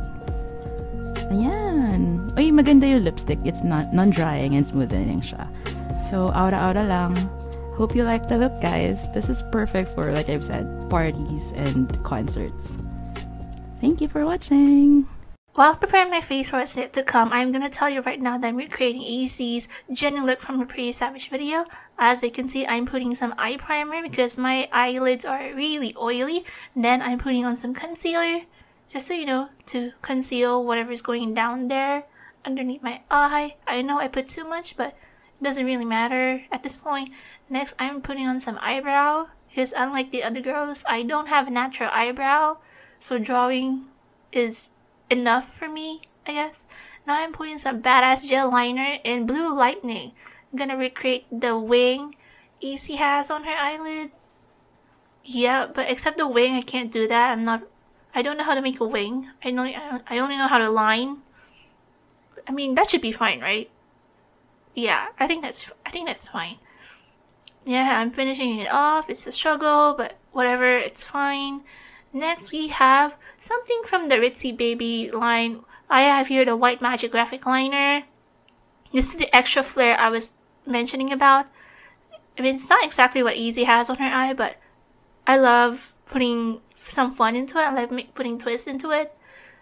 Ayan. 1.27 2.23
Uy, 2.39 2.55
maganda 2.55 2.87
yung 2.87 3.03
lipstick. 3.03 3.39
It's 3.43 3.63
not 3.63 3.91
non-drying 3.91 4.55
and 4.55 4.63
smoothening 4.63 5.19
siya. 5.19 5.43
So, 6.07 6.31
aura-aura 6.31 6.87
lang. 6.87 7.11
Hope 7.75 7.93
you 7.93 8.07
like 8.07 8.31
the 8.31 8.39
look, 8.39 8.55
guys. 8.63 9.11
This 9.11 9.27
is 9.27 9.43
perfect 9.51 9.91
for, 9.91 10.11
like 10.15 10.31
I've 10.31 10.43
said, 10.43 10.65
parties 10.89 11.51
and 11.59 11.91
concerts. 12.07 12.79
Thank 13.83 13.99
you 13.99 14.07
for 14.07 14.23
watching. 14.25 15.05
While 15.57 15.73
preparing 15.73 16.11
my 16.11 16.21
face 16.21 16.51
for 16.51 16.57
what's 16.57 16.77
yet 16.77 16.93
to 16.93 17.01
come, 17.01 17.29
I'm 17.33 17.51
gonna 17.51 17.67
tell 17.67 17.89
you 17.89 18.01
right 18.01 18.21
now 18.21 18.37
that 18.37 18.47
I'm 18.47 18.57
recreating 18.57 19.01
AC's 19.01 19.67
Jennie 19.91 20.19
look 20.19 20.39
from 20.39 20.59
her 20.59 20.67
Pretty 20.67 20.91
Savage 20.91 21.31
video. 21.31 21.65
As 21.97 22.21
you 22.21 22.29
can 22.29 22.47
see, 22.47 22.67
I'm 22.67 22.85
putting 22.85 23.15
some 23.15 23.33
eye 23.39 23.57
primer 23.57 24.03
because 24.03 24.37
my 24.37 24.69
eyelids 24.71 25.25
are 25.25 25.51
really 25.55 25.95
oily. 25.99 26.45
Then 26.75 27.01
I'm 27.01 27.17
putting 27.17 27.43
on 27.43 27.57
some 27.57 27.73
concealer 27.73 28.41
just 28.87 29.07
so 29.07 29.15
you 29.15 29.25
know, 29.25 29.49
to 29.73 29.93
conceal 30.03 30.63
whatever's 30.63 31.01
going 31.01 31.33
down 31.33 31.69
there 31.69 32.03
underneath 32.45 32.83
my 32.83 33.01
eye. 33.09 33.55
I 33.65 33.81
know 33.81 33.97
I 33.97 34.09
put 34.09 34.27
too 34.27 34.47
much, 34.47 34.77
but 34.77 34.89
it 34.89 35.43
doesn't 35.43 35.65
really 35.65 35.85
matter 35.85 36.43
at 36.51 36.61
this 36.61 36.77
point. 36.77 37.11
Next, 37.49 37.73
I'm 37.79 38.03
putting 38.03 38.27
on 38.27 38.39
some 38.39 38.59
eyebrow 38.61 39.29
because 39.49 39.73
unlike 39.75 40.11
the 40.11 40.23
other 40.23 40.41
girls, 40.41 40.85
I 40.87 41.01
don't 41.01 41.29
have 41.29 41.47
a 41.47 41.49
natural 41.49 41.89
eyebrow, 41.91 42.57
so 42.99 43.17
drawing 43.17 43.89
is 44.31 44.69
enough 45.09 45.53
for 45.53 45.67
me, 45.67 46.01
I 46.25 46.33
guess. 46.33 46.65
Now 47.05 47.21
I'm 47.21 47.33
putting 47.33 47.57
some 47.59 47.81
badass 47.81 48.29
gel 48.29 48.51
liner 48.51 48.99
in 49.03 49.25
Blue 49.25 49.55
Lightning. 49.55 50.11
I'm 50.51 50.57
gonna 50.57 50.77
recreate 50.77 51.25
the 51.31 51.57
wing 51.57 52.15
AC 52.61 52.95
has 52.95 53.29
on 53.29 53.43
her 53.43 53.55
eyelid. 53.57 54.11
Yeah, 55.23 55.67
but 55.67 55.89
except 55.89 56.17
the 56.17 56.27
wing, 56.27 56.55
I 56.55 56.61
can't 56.61 56.91
do 56.91 57.07
that. 57.07 57.31
I'm 57.31 57.43
not 57.43 57.63
I 58.15 58.21
don't 58.21 58.37
know 58.37 58.43
how 58.43 58.55
to 58.55 58.61
make 58.61 58.79
a 58.79 58.85
wing. 58.85 59.27
I 59.43 59.51
know 59.51 59.63
I 59.63 60.17
only 60.19 60.37
know 60.37 60.47
how 60.47 60.57
to 60.57 60.69
line. 60.69 61.17
I 62.47 62.51
mean, 62.51 62.75
that 62.75 62.89
should 62.89 63.01
be 63.01 63.11
fine, 63.11 63.41
right? 63.41 63.69
Yeah, 64.73 65.07
I 65.19 65.27
think 65.27 65.43
that's 65.43 65.71
I 65.85 65.91
think 65.91 66.07
that's 66.07 66.27
fine. 66.27 66.57
Yeah, 67.65 67.99
I'm 67.99 68.09
finishing 68.09 68.59
it 68.59 68.71
off. 68.71 69.09
It's 69.09 69.27
a 69.27 69.31
struggle, 69.31 69.93
but 69.97 70.17
whatever, 70.31 70.65
it's 70.65 71.05
fine. 71.05 71.63
Next, 72.13 72.51
we 72.51 72.69
have 72.69 73.17
something 73.37 73.81
from 73.83 74.07
the 74.07 74.15
Ritzy 74.15 74.55
Baby 74.55 75.11
line. 75.11 75.63
I 75.89 76.01
have 76.01 76.27
here 76.27 76.45
the 76.45 76.55
White 76.55 76.81
Magic 76.81 77.11
Graphic 77.11 77.45
Liner. 77.45 78.03
This 78.93 79.11
is 79.11 79.17
the 79.17 79.35
extra 79.35 79.63
flare 79.63 79.97
I 79.99 80.09
was 80.09 80.33
mentioning 80.65 81.11
about. 81.11 81.47
I 82.37 82.41
mean, 82.41 82.55
it's 82.55 82.69
not 82.69 82.85
exactly 82.85 83.23
what 83.23 83.35
AC 83.35 83.63
has 83.63 83.89
on 83.89 83.97
her 83.97 84.09
eye, 84.11 84.33
but 84.33 84.57
I 85.25 85.37
love 85.37 85.93
putting 86.05 86.61
some 86.75 87.11
fun 87.11 87.35
into 87.35 87.57
it. 87.57 87.61
I 87.61 87.73
like 87.73 88.13
putting 88.13 88.37
twists 88.37 88.67
into 88.67 88.91
it. 88.91 89.13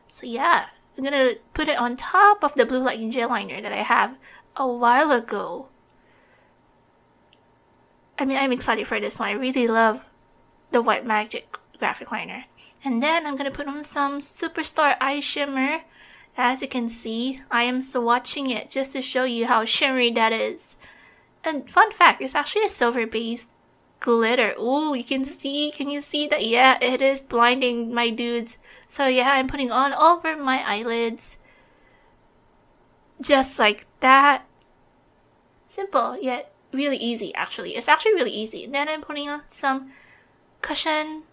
So 0.08 0.28
yeah, 0.28 0.68
I'm 0.98 1.04
gonna 1.04 1.34
put 1.54 1.68
it 1.68 1.80
on 1.80 1.96
top 1.96 2.44
of 2.44 2.54
the 2.56 2.66
blue 2.66 2.84
Lightning 2.84 3.12
gel 3.12 3.30
liner 3.30 3.62
that 3.62 3.72
I 3.72 3.78
have 3.78 4.18
a 4.56 4.68
while 4.68 5.12
ago. 5.12 5.68
I 8.20 8.26
mean, 8.26 8.38
I'm 8.38 8.52
excited 8.52 8.88
for 8.88 9.00
this 9.00 9.20
one. 9.20 9.30
I 9.30 9.34
really 9.34 9.68
love 9.68 10.10
the 10.72 10.82
White 10.82 11.06
Magic 11.06 11.58
graphic 11.78 12.12
liner. 12.12 12.46
And 12.84 13.02
then 13.02 13.26
I'm 13.26 13.36
gonna 13.36 13.52
put 13.52 13.68
on 13.68 13.84
some 13.84 14.20
Superstar 14.20 14.96
Eye 15.02 15.20
Shimmer. 15.20 15.82
As 16.38 16.62
you 16.62 16.68
can 16.68 16.90
see, 16.90 17.42
I 17.50 17.64
am 17.64 17.80
swatching 17.80 18.52
it 18.52 18.70
just 18.70 18.92
to 18.92 19.02
show 19.02 19.24
you 19.24 19.48
how 19.48 19.64
shimmery 19.66 20.12
that 20.12 20.34
is. 20.34 20.78
And 21.44 21.70
fun 21.70 21.92
fact, 21.92 22.22
it's 22.22 22.36
actually 22.36 22.66
a 22.66 22.70
silver 22.70 23.08
based 23.08 23.54
glitter. 24.00 24.54
Ooh, 24.60 24.94
you 24.94 25.04
can 25.04 25.24
see, 25.24 25.72
can 25.72 25.90
you 25.90 26.02
see 26.02 26.28
that? 26.28 26.46
Yeah, 26.46 26.78
it 26.82 27.02
is 27.02 27.24
blinding 27.24 27.94
my 27.94 28.10
dudes. 28.10 28.58
So 28.86 29.08
yeah, 29.08 29.32
I'm 29.34 29.48
putting 29.48 29.72
on 29.72 29.94
over 29.94 30.36
my 30.36 30.64
eyelids. 30.66 31.40
Just 33.22 33.58
like 33.58 33.86
that. 34.02 34.46
Simple, 35.68 36.18
yet 36.22 36.52
really 36.72 36.98
easy 36.98 37.34
actually. 37.34 37.76
It's 37.76 37.88
actually 37.88 38.14
really 38.14 38.32
easy. 38.32 38.68
Then 38.68 38.90
I'm 38.90 39.02
putting 39.02 39.30
on 39.30 39.44
some 39.48 39.92
cushion. 40.62 41.24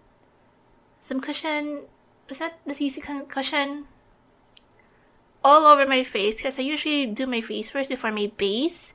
Some 1.03 1.19
cushion. 1.19 1.83
Is 2.29 2.39
that 2.39 2.61
this 2.65 2.81
easy 2.81 3.03
cushion? 3.27 3.87
All 5.43 5.67
over 5.67 5.85
my 5.85 6.05
face 6.05 6.37
because 6.37 6.61
I 6.61 6.63
usually 6.63 7.07
do 7.07 7.27
my 7.27 7.41
face 7.41 7.71
first 7.71 7.91
before 7.91 8.13
my 8.13 8.31
base 8.37 8.95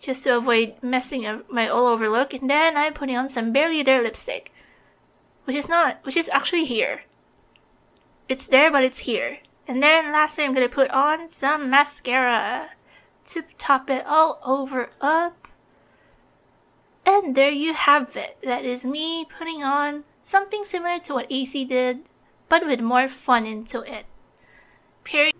just 0.00 0.24
to 0.24 0.38
avoid 0.38 0.76
messing 0.82 1.26
up 1.26 1.52
my 1.52 1.68
all 1.68 1.86
over 1.86 2.08
look. 2.08 2.32
And 2.32 2.48
then 2.48 2.74
I'm 2.74 2.94
putting 2.94 3.18
on 3.18 3.28
some 3.28 3.52
Barely 3.52 3.82
There 3.82 4.02
lipstick, 4.02 4.50
which 5.44 5.56
is 5.56 5.68
not, 5.68 5.98
which 6.04 6.16
is 6.16 6.30
actually 6.30 6.64
here. 6.64 7.02
It's 8.26 8.48
there, 8.48 8.70
but 8.72 8.82
it's 8.82 9.00
here. 9.00 9.40
And 9.68 9.82
then 9.82 10.12
lastly, 10.12 10.44
I'm 10.44 10.54
gonna 10.54 10.70
put 10.70 10.90
on 10.90 11.28
some 11.28 11.68
mascara 11.68 12.70
to 13.26 13.42
top 13.58 13.90
it 13.90 14.06
all 14.06 14.40
over 14.42 14.88
up. 15.02 15.48
And 17.04 17.34
there 17.34 17.52
you 17.52 17.74
have 17.74 18.16
it. 18.16 18.38
That 18.42 18.64
is 18.64 18.86
me 18.86 19.26
putting 19.26 19.62
on 19.62 20.04
something 20.30 20.62
similar 20.64 21.00
to 21.00 21.14
what 21.14 21.26
AC 21.28 21.64
did, 21.64 22.06
but 22.48 22.64
with 22.64 22.80
more 22.80 23.08
fun 23.08 23.44
into 23.44 23.82
it. 23.82 24.06
Period. 25.02 25.34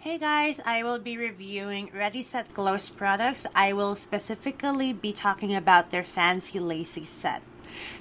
Hey 0.00 0.18
guys, 0.18 0.60
I 0.66 0.82
will 0.82 0.98
be 0.98 1.16
reviewing 1.16 1.88
Ready 1.94 2.22
Set 2.22 2.52
Glow's 2.52 2.90
products. 2.90 3.46
I 3.54 3.72
will 3.72 3.94
specifically 3.94 4.92
be 4.92 5.12
talking 5.12 5.54
about 5.54 5.90
their 5.90 6.02
Fancy 6.02 6.58
Lacy 6.58 7.04
set. 7.04 7.42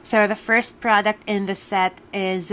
So 0.02 0.28
the 0.28 0.36
first 0.36 0.82
product 0.82 1.22
in 1.28 1.46
the 1.46 1.56
set 1.56 2.02
is 2.12 2.52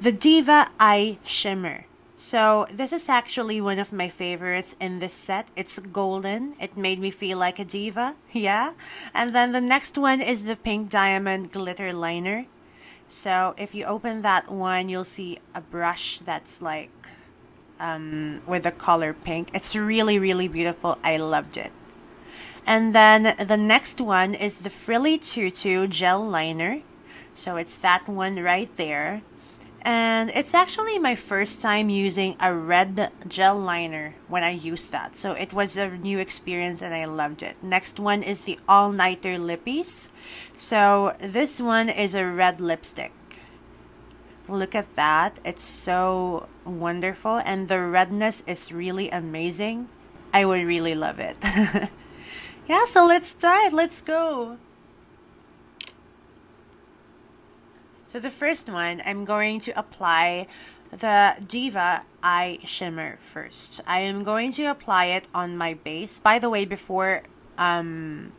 the 0.00 0.12
Diva 0.12 0.68
Eye 0.80 1.18
Shimmer. 1.22 1.86
So 2.16 2.66
this 2.72 2.92
is 2.92 3.08
actually 3.08 3.60
one 3.60 3.78
of 3.78 3.92
my 3.92 4.08
favorites 4.08 4.74
in 4.80 4.98
this 4.98 5.14
set. 5.14 5.46
It's 5.54 5.78
golden. 5.78 6.56
It 6.58 6.76
made 6.76 6.98
me 6.98 7.10
feel 7.10 7.38
like 7.38 7.58
a 7.60 7.64
diva. 7.64 8.16
Yeah. 8.32 8.72
And 9.14 9.32
then 9.32 9.52
the 9.52 9.60
next 9.60 9.96
one 9.96 10.20
is 10.20 10.44
the 10.44 10.56
Pink 10.56 10.90
Diamond 10.90 11.52
Glitter 11.52 11.92
Liner. 11.92 12.46
So 13.08 13.54
if 13.56 13.74
you 13.74 13.84
open 13.84 14.22
that 14.22 14.50
one, 14.50 14.88
you'll 14.88 15.04
see 15.04 15.38
a 15.54 15.60
brush 15.60 16.18
that's 16.18 16.60
like 16.60 16.90
um, 17.78 18.42
with 18.46 18.64
the 18.64 18.72
color 18.72 19.12
pink. 19.12 19.50
It's 19.54 19.76
really, 19.76 20.18
really 20.18 20.48
beautiful. 20.48 20.98
I 21.04 21.16
loved 21.16 21.56
it. 21.56 21.72
And 22.66 22.94
then 22.94 23.36
the 23.46 23.56
next 23.56 24.00
one 24.00 24.34
is 24.34 24.58
the 24.58 24.70
Frilly 24.70 25.18
Tutu 25.18 25.86
Gel 25.86 26.24
Liner. 26.24 26.82
So 27.34 27.56
it's 27.56 27.76
that 27.76 28.08
one 28.08 28.36
right 28.36 28.68
there. 28.76 29.22
And 29.86 30.32
it's 30.34 30.52
actually 30.52 30.98
my 30.98 31.14
first 31.14 31.62
time 31.62 31.90
using 31.90 32.34
a 32.40 32.52
red 32.52 33.12
gel 33.28 33.56
liner 33.56 34.16
when 34.26 34.42
I 34.42 34.50
used 34.50 34.90
that. 34.90 35.14
So 35.14 35.30
it 35.30 35.52
was 35.52 35.76
a 35.76 35.96
new 35.96 36.18
experience 36.18 36.82
and 36.82 36.92
I 36.92 37.04
loved 37.04 37.40
it. 37.40 37.62
Next 37.62 38.00
one 38.00 38.24
is 38.24 38.42
the 38.42 38.58
All 38.68 38.90
Nighter 38.90 39.38
Lippies. 39.38 40.08
So 40.56 41.14
this 41.20 41.60
one 41.60 41.88
is 41.88 42.16
a 42.16 42.26
red 42.26 42.60
lipstick. 42.60 43.12
Look 44.48 44.74
at 44.74 44.96
that. 44.96 45.38
It's 45.44 45.62
so 45.62 46.48
wonderful 46.64 47.38
and 47.46 47.68
the 47.68 47.78
redness 47.78 48.42
is 48.44 48.72
really 48.72 49.08
amazing. 49.10 49.88
I 50.34 50.46
would 50.46 50.66
really 50.66 50.96
love 50.96 51.20
it. 51.20 51.36
yeah, 52.66 52.84
so 52.86 53.06
let's 53.06 53.28
start. 53.28 53.72
Let's 53.72 54.02
go. 54.02 54.58
So 58.16 58.20
the 58.20 58.30
first 58.30 58.70
one, 58.70 59.02
I'm 59.04 59.26
going 59.26 59.60
to 59.60 59.78
apply 59.78 60.46
the 60.90 61.36
Diva 61.46 62.04
Eye 62.22 62.60
Shimmer 62.64 63.18
first. 63.20 63.82
I 63.86 64.00
am 64.00 64.24
going 64.24 64.52
to 64.52 64.64
apply 64.64 65.12
it 65.12 65.28
on 65.34 65.58
my 65.58 65.74
base. 65.74 66.18
By 66.18 66.38
the 66.38 66.48
way, 66.48 66.64
before 66.64 67.24
um, 67.58 68.32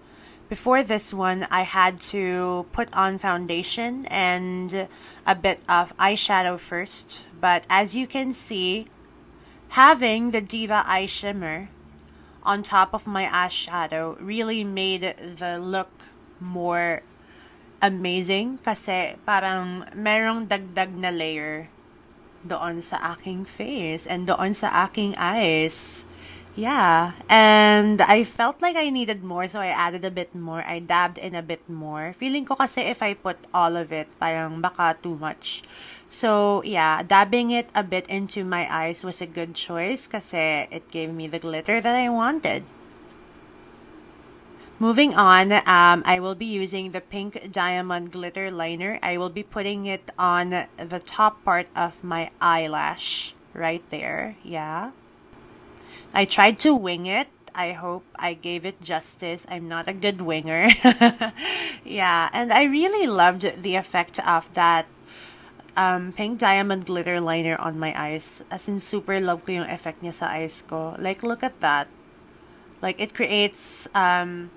before 0.49 0.81
this 0.81 1.13
one, 1.13 1.43
I 1.51 1.61
had 1.61 2.01
to 2.09 2.65
put 2.71 2.89
on 2.91 3.19
foundation 3.19 4.07
and 4.07 4.87
a 5.27 5.35
bit 5.35 5.61
of 5.69 5.95
eyeshadow 5.97 6.57
first. 6.57 7.23
But 7.39 7.63
as 7.69 7.93
you 7.93 8.07
can 8.07 8.33
see, 8.33 8.87
having 9.77 10.31
the 10.31 10.41
Diva 10.41 10.81
Eye 10.87 11.05
Shimmer 11.05 11.69
on 12.41 12.63
top 12.63 12.95
of 12.95 13.05
my 13.05 13.25
eyeshadow 13.25 14.17
really 14.19 14.63
made 14.63 15.03
the 15.37 15.59
look 15.59 15.91
more 16.39 17.03
amazing 17.79 18.57
kasi 18.65 19.17
parang 19.25 19.85
merong 19.93 20.49
dagdag 20.49 20.93
na 20.97 21.13
layer 21.13 21.69
doon 22.45 22.81
sa 22.81 23.13
aking 23.13 23.43
face 23.43 24.07
and 24.07 24.25
doon 24.25 24.53
sa 24.53 24.87
aking 24.87 25.13
eyes. 25.17 26.07
Yeah, 26.57 27.13
and 27.29 28.01
I 28.01 28.25
felt 28.25 28.65
like 28.65 28.73
I 28.73 28.89
needed 28.89 29.21
more, 29.21 29.45
so 29.45 29.61
I 29.61 29.69
added 29.69 30.01
a 30.01 30.09
bit 30.09 30.33
more. 30.33 30.65
I 30.65 30.81
dabbed 30.81 31.21
in 31.21 31.37
a 31.37 31.45
bit 31.45 31.61
more. 31.69 32.17
Feeling 32.17 32.49
ko 32.49 32.57
kasi 32.57 32.81
if 32.81 33.05
I 33.05 33.13
put 33.13 33.37
all 33.53 33.77
of 33.77 33.93
it, 33.93 34.09
parang 34.17 34.57
baka 34.57 34.97
too 34.97 35.21
much. 35.21 35.61
So, 36.09 36.63
yeah, 36.65 37.05
dabbing 37.05 37.53
it 37.53 37.69
a 37.77 37.85
bit 37.85 38.09
into 38.09 38.41
my 38.41 38.65
eyes 38.73 39.05
was 39.05 39.21
a 39.21 39.29
good 39.29 39.53
choice 39.53 40.09
kasi 40.09 40.65
it 40.73 40.89
gave 40.89 41.13
me 41.13 41.29
the 41.29 41.37
glitter 41.37 41.77
that 41.77 41.93
I 41.93 42.09
wanted. 42.09 42.65
Moving 44.79 45.15
on, 45.15 45.51
um, 45.51 46.05
I 46.05 46.19
will 46.21 46.35
be 46.35 46.45
using 46.45 46.91
the 46.91 47.01
pink 47.01 47.49
diamond 47.51 48.11
glitter 48.11 48.51
liner. 48.51 48.99
I 49.01 49.17
will 49.17 49.33
be 49.33 49.41
putting 49.41 49.87
it 49.87 50.11
on 50.19 50.51
the 50.77 51.01
top 51.03 51.43
part 51.43 51.65
of 51.75 52.03
my 52.03 52.29
eyelash 52.39 53.33
right 53.57 53.81
there. 53.89 54.37
Yeah. 54.43 54.91
I 56.13 56.25
tried 56.25 56.59
to 56.61 56.75
wing 56.75 57.07
it. 57.07 57.27
I 57.55 57.71
hope 57.73 58.05
I 58.21 58.35
gave 58.35 58.69
it 58.69 58.79
justice. 58.79 59.47
I'm 59.49 59.67
not 59.67 59.89
a 59.89 59.93
good 59.97 60.21
winger. 60.21 60.69
yeah, 61.83 62.29
and 62.31 62.53
I 62.53 62.65
really 62.65 63.07
loved 63.07 63.41
the 63.63 63.75
effect 63.75 64.19
of 64.21 64.53
that 64.53 64.85
um, 65.75 66.13
pink 66.13 66.37
diamond 66.37 66.85
glitter 66.85 67.19
liner 67.19 67.57
on 67.57 67.79
my 67.79 67.97
eyes. 67.97 68.45
As 68.51 68.67
in, 68.67 68.79
super 68.79 69.19
love 69.19 69.41
ko 69.41 69.53
yung 69.53 69.69
effect 69.73 70.05
niya 70.05 70.13
sa 70.13 70.37
eyes 70.37 70.61
ko. 70.61 70.93
Like, 71.01 71.25
look 71.25 71.41
at 71.41 71.61
that. 71.61 71.89
Like, 72.79 73.01
it 73.01 73.17
creates 73.17 73.89
um, 73.97 74.51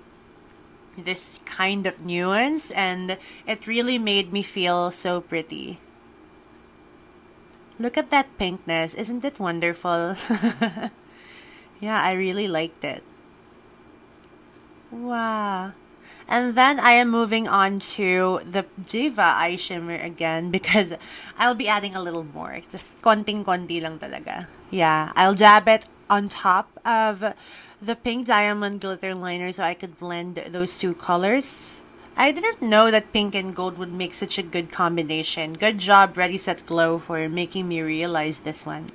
this 1.03 1.39
kind 1.45 1.85
of 1.85 2.05
nuance 2.05 2.71
and 2.71 3.17
it 3.47 3.67
really 3.67 3.97
made 3.97 4.31
me 4.31 4.41
feel 4.41 4.91
so 4.91 5.21
pretty. 5.21 5.79
Look 7.79 7.97
at 7.97 8.11
that 8.11 8.29
pinkness. 8.37 8.95
Isn't 8.95 9.25
it 9.25 9.39
wonderful? 9.39 10.15
Yeah, 11.81 11.97
I 11.99 12.13
really 12.13 12.47
liked 12.47 12.85
it. 12.85 13.01
Wow. 14.93 15.73
And 16.29 16.55
then 16.55 16.79
I 16.79 16.91
am 16.91 17.09
moving 17.09 17.49
on 17.49 17.79
to 17.97 18.39
the 18.45 18.69
Diva 18.77 19.33
Eye 19.35 19.57
Shimmer 19.57 19.97
again 19.97 20.51
because 20.55 20.93
I'll 21.37 21.57
be 21.57 21.67
adding 21.67 21.97
a 21.97 22.01
little 22.01 22.23
more. 22.23 22.61
Just 22.69 23.01
konting-konti 23.01 23.81
lang 23.81 23.97
talaga. 23.97 24.45
Yeah, 24.69 25.11
I'll 25.17 25.33
dab 25.33 25.67
it 25.67 25.89
on 26.07 26.29
top 26.29 26.69
of 26.85 27.33
the 27.81 27.95
pink 27.95 28.27
diamond 28.27 28.79
glitter 28.79 29.15
liner 29.15 29.51
so 29.51 29.63
I 29.63 29.73
could 29.73 29.97
blend 29.97 30.35
those 30.53 30.77
two 30.77 30.93
colors. 30.93 31.81
I 32.15 32.31
didn't 32.31 32.61
know 32.61 32.91
that 32.91 33.11
pink 33.11 33.33
and 33.33 33.55
gold 33.55 33.79
would 33.79 33.91
make 33.91 34.13
such 34.13 34.37
a 34.37 34.45
good 34.45 34.71
combination. 34.71 35.57
Good 35.57 35.79
job, 35.79 36.15
Ready 36.15 36.37
Set 36.37 36.65
Glow, 36.67 36.99
for 36.99 37.27
making 37.27 37.67
me 37.67 37.81
realize 37.81 38.41
this 38.41 38.65
one. 38.65 38.91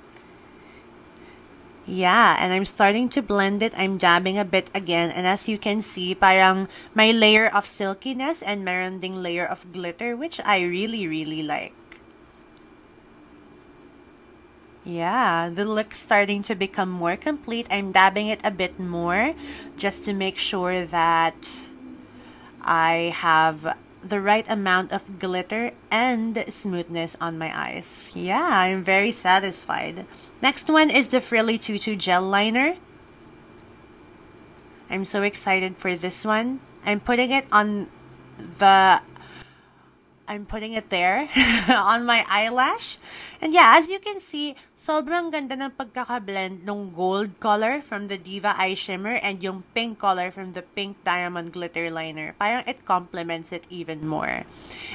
Yeah, 1.86 2.36
and 2.38 2.52
I'm 2.52 2.64
starting 2.64 3.08
to 3.10 3.22
blend 3.22 3.62
it. 3.62 3.74
I'm 3.76 3.98
dabbing 3.98 4.38
a 4.38 4.44
bit 4.44 4.70
again. 4.74 5.10
And 5.10 5.26
as 5.26 5.48
you 5.48 5.58
can 5.58 5.82
see, 5.82 6.14
parang 6.14 6.68
my 6.94 7.10
layer 7.10 7.46
of 7.46 7.66
silkiness 7.66 8.42
and 8.42 8.64
meron 8.64 9.00
ding 9.00 9.22
layer 9.22 9.46
of 9.46 9.72
glitter, 9.72 10.16
which 10.16 10.40
I 10.44 10.62
really, 10.62 11.06
really 11.06 11.42
like. 11.42 11.74
Yeah, 14.86 15.50
the 15.50 15.64
look's 15.64 15.98
starting 15.98 16.44
to 16.44 16.54
become 16.54 16.88
more 16.88 17.16
complete. 17.16 17.66
I'm 17.72 17.90
dabbing 17.90 18.28
it 18.28 18.38
a 18.44 18.52
bit 18.52 18.78
more 18.78 19.34
just 19.76 20.04
to 20.04 20.14
make 20.14 20.38
sure 20.38 20.86
that 20.86 21.50
I 22.62 23.10
have 23.12 23.76
the 24.04 24.20
right 24.20 24.46
amount 24.48 24.92
of 24.92 25.18
glitter 25.18 25.72
and 25.90 26.38
smoothness 26.46 27.16
on 27.20 27.36
my 27.36 27.50
eyes. 27.50 28.12
Yeah, 28.14 28.46
I'm 28.46 28.84
very 28.84 29.10
satisfied. 29.10 30.06
Next 30.40 30.70
one 30.70 30.90
is 30.90 31.08
the 31.08 31.20
Frilly 31.20 31.58
Tutu 31.58 31.96
Gel 31.96 32.22
Liner. 32.22 32.76
I'm 34.88 35.04
so 35.04 35.22
excited 35.22 35.78
for 35.78 35.96
this 35.96 36.24
one. 36.24 36.60
I'm 36.84 37.00
putting 37.00 37.32
it 37.32 37.46
on 37.50 37.88
the 38.38 39.02
I'm 40.26 40.44
putting 40.44 40.74
it 40.74 40.90
there 40.90 41.30
on 41.70 42.04
my 42.04 42.26
eyelash. 42.26 42.98
And 43.40 43.54
yeah, 43.54 43.78
as 43.78 43.88
you 43.88 44.02
can 44.02 44.18
see, 44.18 44.58
sobrang 44.74 45.30
ganda 45.30 45.54
ng 45.54 45.78
pagkakablend 45.78 46.66
ng 46.66 46.90
gold 46.90 47.38
color 47.38 47.78
from 47.78 48.10
the 48.10 48.18
Diva 48.18 48.58
Eye 48.58 48.74
Shimmer 48.74 49.22
and 49.22 49.42
yung 49.42 49.62
pink 49.70 50.02
color 50.02 50.34
from 50.34 50.52
the 50.58 50.62
Pink 50.62 50.98
Diamond 51.06 51.54
Glitter 51.54 51.90
Liner. 51.90 52.34
Parang 52.38 52.66
it 52.66 52.82
complements 52.82 53.54
it 53.54 53.64
even 53.70 54.02
more. 54.02 54.42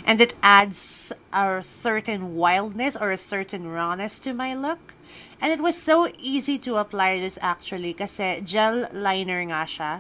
And 0.04 0.20
it 0.20 0.36
adds 0.44 1.12
a 1.32 1.64
certain 1.64 2.36
wildness 2.36 3.00
or 3.00 3.12
a 3.12 3.20
certain 3.20 3.72
rawness 3.72 4.20
to 4.28 4.36
my 4.36 4.52
look. 4.52 4.94
And 5.40 5.52
it 5.52 5.64
was 5.64 5.80
so 5.80 6.12
easy 6.20 6.60
to 6.70 6.78
apply 6.78 7.18
this 7.24 7.40
actually 7.42 7.96
kasi 7.96 8.44
gel 8.44 8.92
liner 8.94 9.42
nga 9.48 9.64
siya. 9.64 9.92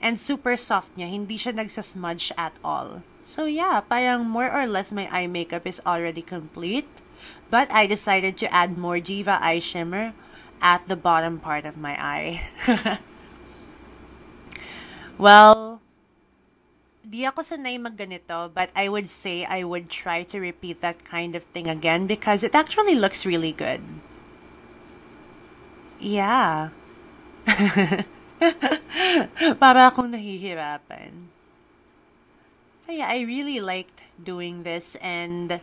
And 0.00 0.20
super 0.20 0.56
soft 0.56 0.96
niya, 0.96 1.08
hindi 1.08 1.36
siya 1.38 1.56
nagsasmudge 1.56 2.32
at 2.36 2.52
all. 2.64 3.04
So 3.26 3.50
yeah, 3.50 3.82
parang 3.82 4.30
more 4.30 4.46
or 4.46 4.70
less 4.70 4.94
my 4.94 5.10
eye 5.10 5.26
makeup 5.26 5.66
is 5.66 5.82
already 5.82 6.22
complete. 6.22 6.86
But 7.50 7.66
I 7.74 7.90
decided 7.90 8.38
to 8.38 8.54
add 8.54 8.78
more 8.78 9.02
Diva 9.02 9.42
Eye 9.42 9.58
Shimmer 9.58 10.14
at 10.62 10.86
the 10.86 10.94
bottom 10.94 11.42
part 11.42 11.66
of 11.66 11.76
my 11.76 11.98
eye. 11.98 12.46
well, 15.18 15.82
di 17.02 17.26
ako 17.26 17.42
sanay 17.42 17.82
magganito, 17.82 18.54
but 18.54 18.70
I 18.78 18.86
would 18.86 19.10
say 19.10 19.42
I 19.42 19.66
would 19.66 19.90
try 19.90 20.22
to 20.30 20.38
repeat 20.38 20.78
that 20.86 21.02
kind 21.02 21.34
of 21.34 21.42
thing 21.50 21.66
again 21.66 22.06
because 22.06 22.46
it 22.46 22.54
actually 22.54 22.94
looks 22.94 23.26
really 23.26 23.52
good. 23.52 23.82
Yeah. 25.98 26.70
Para 29.62 29.90
akong 29.90 30.14
nahihirapan. 30.14 31.35
Yeah, 32.88 33.08
I 33.08 33.22
really 33.22 33.60
liked 33.60 34.02
doing 34.22 34.62
this, 34.62 34.96
and 35.02 35.60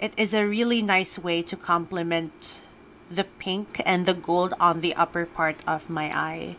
it 0.00 0.12
is 0.16 0.34
a 0.34 0.46
really 0.46 0.82
nice 0.82 1.18
way 1.18 1.42
to 1.42 1.56
complement 1.56 2.60
the 3.10 3.24
pink 3.24 3.80
and 3.86 4.04
the 4.04 4.14
gold 4.14 4.52
on 4.60 4.80
the 4.80 4.94
upper 4.94 5.24
part 5.24 5.56
of 5.66 5.88
my 5.88 6.12
eye. 6.12 6.56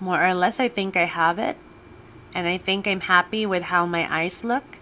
More 0.00 0.24
or 0.24 0.34
less, 0.34 0.58
I 0.58 0.68
think 0.68 0.96
I 0.96 1.04
have 1.04 1.38
it, 1.38 1.56
and 2.34 2.48
I 2.48 2.56
think 2.56 2.88
I'm 2.88 3.00
happy 3.00 3.44
with 3.44 3.64
how 3.64 3.86
my 3.86 4.08
eyes 4.08 4.42
look. 4.42 4.78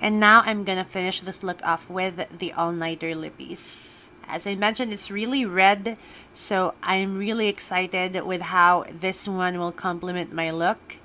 And 0.00 0.20
now 0.20 0.42
I'm 0.44 0.64
gonna 0.64 0.84
finish 0.84 1.20
this 1.20 1.42
look 1.42 1.62
off 1.64 1.88
with 1.88 2.38
the 2.38 2.52
all-nighter 2.52 3.16
lippies 3.16 4.10
as 4.28 4.46
I 4.46 4.54
mentioned, 4.54 4.92
it's 4.92 5.10
really 5.10 5.44
red, 5.44 5.96
so 6.34 6.74
I'm 6.82 7.18
really 7.18 7.48
excited 7.48 8.14
with 8.24 8.52
how 8.52 8.84
this 8.90 9.28
one 9.28 9.58
will 9.58 9.72
complement 9.72 10.32
my 10.32 10.50
look. 10.50 10.96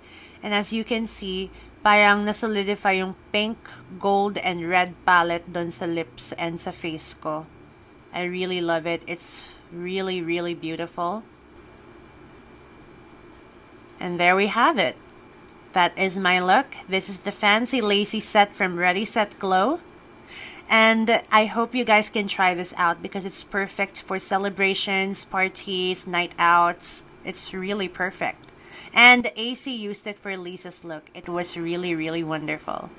And 0.43 0.53
as 0.53 0.73
you 0.73 0.84
can 0.84 1.05
see, 1.05 1.51
parang 1.86 2.25
nasolidify 2.25 2.97
yung 2.97 3.15
pink, 3.31 3.57
gold, 3.99 4.38
and 4.38 4.69
red 4.69 4.93
palette 5.05 5.53
dun 5.53 5.71
sa 5.71 5.86
lips 5.86 6.34
and 6.34 6.60
sa 6.60 6.71
face 6.71 7.13
ko. 7.13 7.45
I 8.13 8.23
really 8.23 8.62
love 8.62 8.86
it. 8.86 9.01
It's 9.07 9.45
really, 9.71 10.21
really 10.21 10.53
beautiful. 10.53 11.23
And 13.99 14.19
there 14.19 14.36
we 14.36 14.47
have 14.47 14.77
it. 14.77 14.97
That 15.73 15.95
is 15.97 16.17
my 16.17 16.41
look. 16.41 16.67
This 16.89 17.07
is 17.07 17.19
the 17.19 17.31
fancy 17.31 17.79
lacy 17.79 18.19
set 18.19 18.53
from 18.53 18.75
Ready 18.75 19.05
Set 19.05 19.39
Glow. 19.39 19.79
And 20.71 21.21
I 21.29 21.47
hope 21.47 21.75
you 21.75 21.84
guys 21.84 22.07
can 22.07 22.29
try 22.29 22.53
this 22.53 22.73
out 22.77 23.01
because 23.03 23.25
it's 23.25 23.43
perfect 23.43 24.01
for 24.01 24.19
celebrations, 24.19 25.25
parties, 25.25 26.07
night 26.07 26.34
outs. 26.39 27.03
It's 27.25 27.53
really 27.53 27.89
perfect. 27.89 28.53
And 28.93 29.29
AC 29.36 29.67
used 29.67 30.07
it 30.07 30.17
for 30.17 30.38
Lisa's 30.38 30.86
look. 30.86 31.10
It 31.13 31.27
was 31.27 31.57
really, 31.57 31.93
really 31.93 32.23
wonderful. 32.23 32.89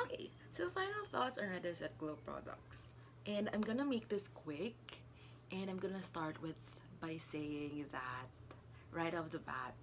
Okay, 0.00 0.30
so 0.56 0.70
final 0.72 1.04
thoughts 1.12 1.36
on 1.36 1.50
Ready 1.50 1.74
Set 1.74 1.98
Glow 1.98 2.16
products. 2.24 2.88
And 3.26 3.50
I'm 3.52 3.60
gonna 3.60 3.84
make 3.84 4.08
this 4.08 4.24
quick. 4.32 4.96
And 5.52 5.68
I'm 5.68 5.76
gonna 5.76 6.02
start 6.02 6.40
with 6.40 6.56
by 7.02 7.18
saying 7.30 7.84
that 7.92 8.26
right 8.90 9.14
off 9.14 9.28
the 9.28 9.38
bat, 9.38 9.74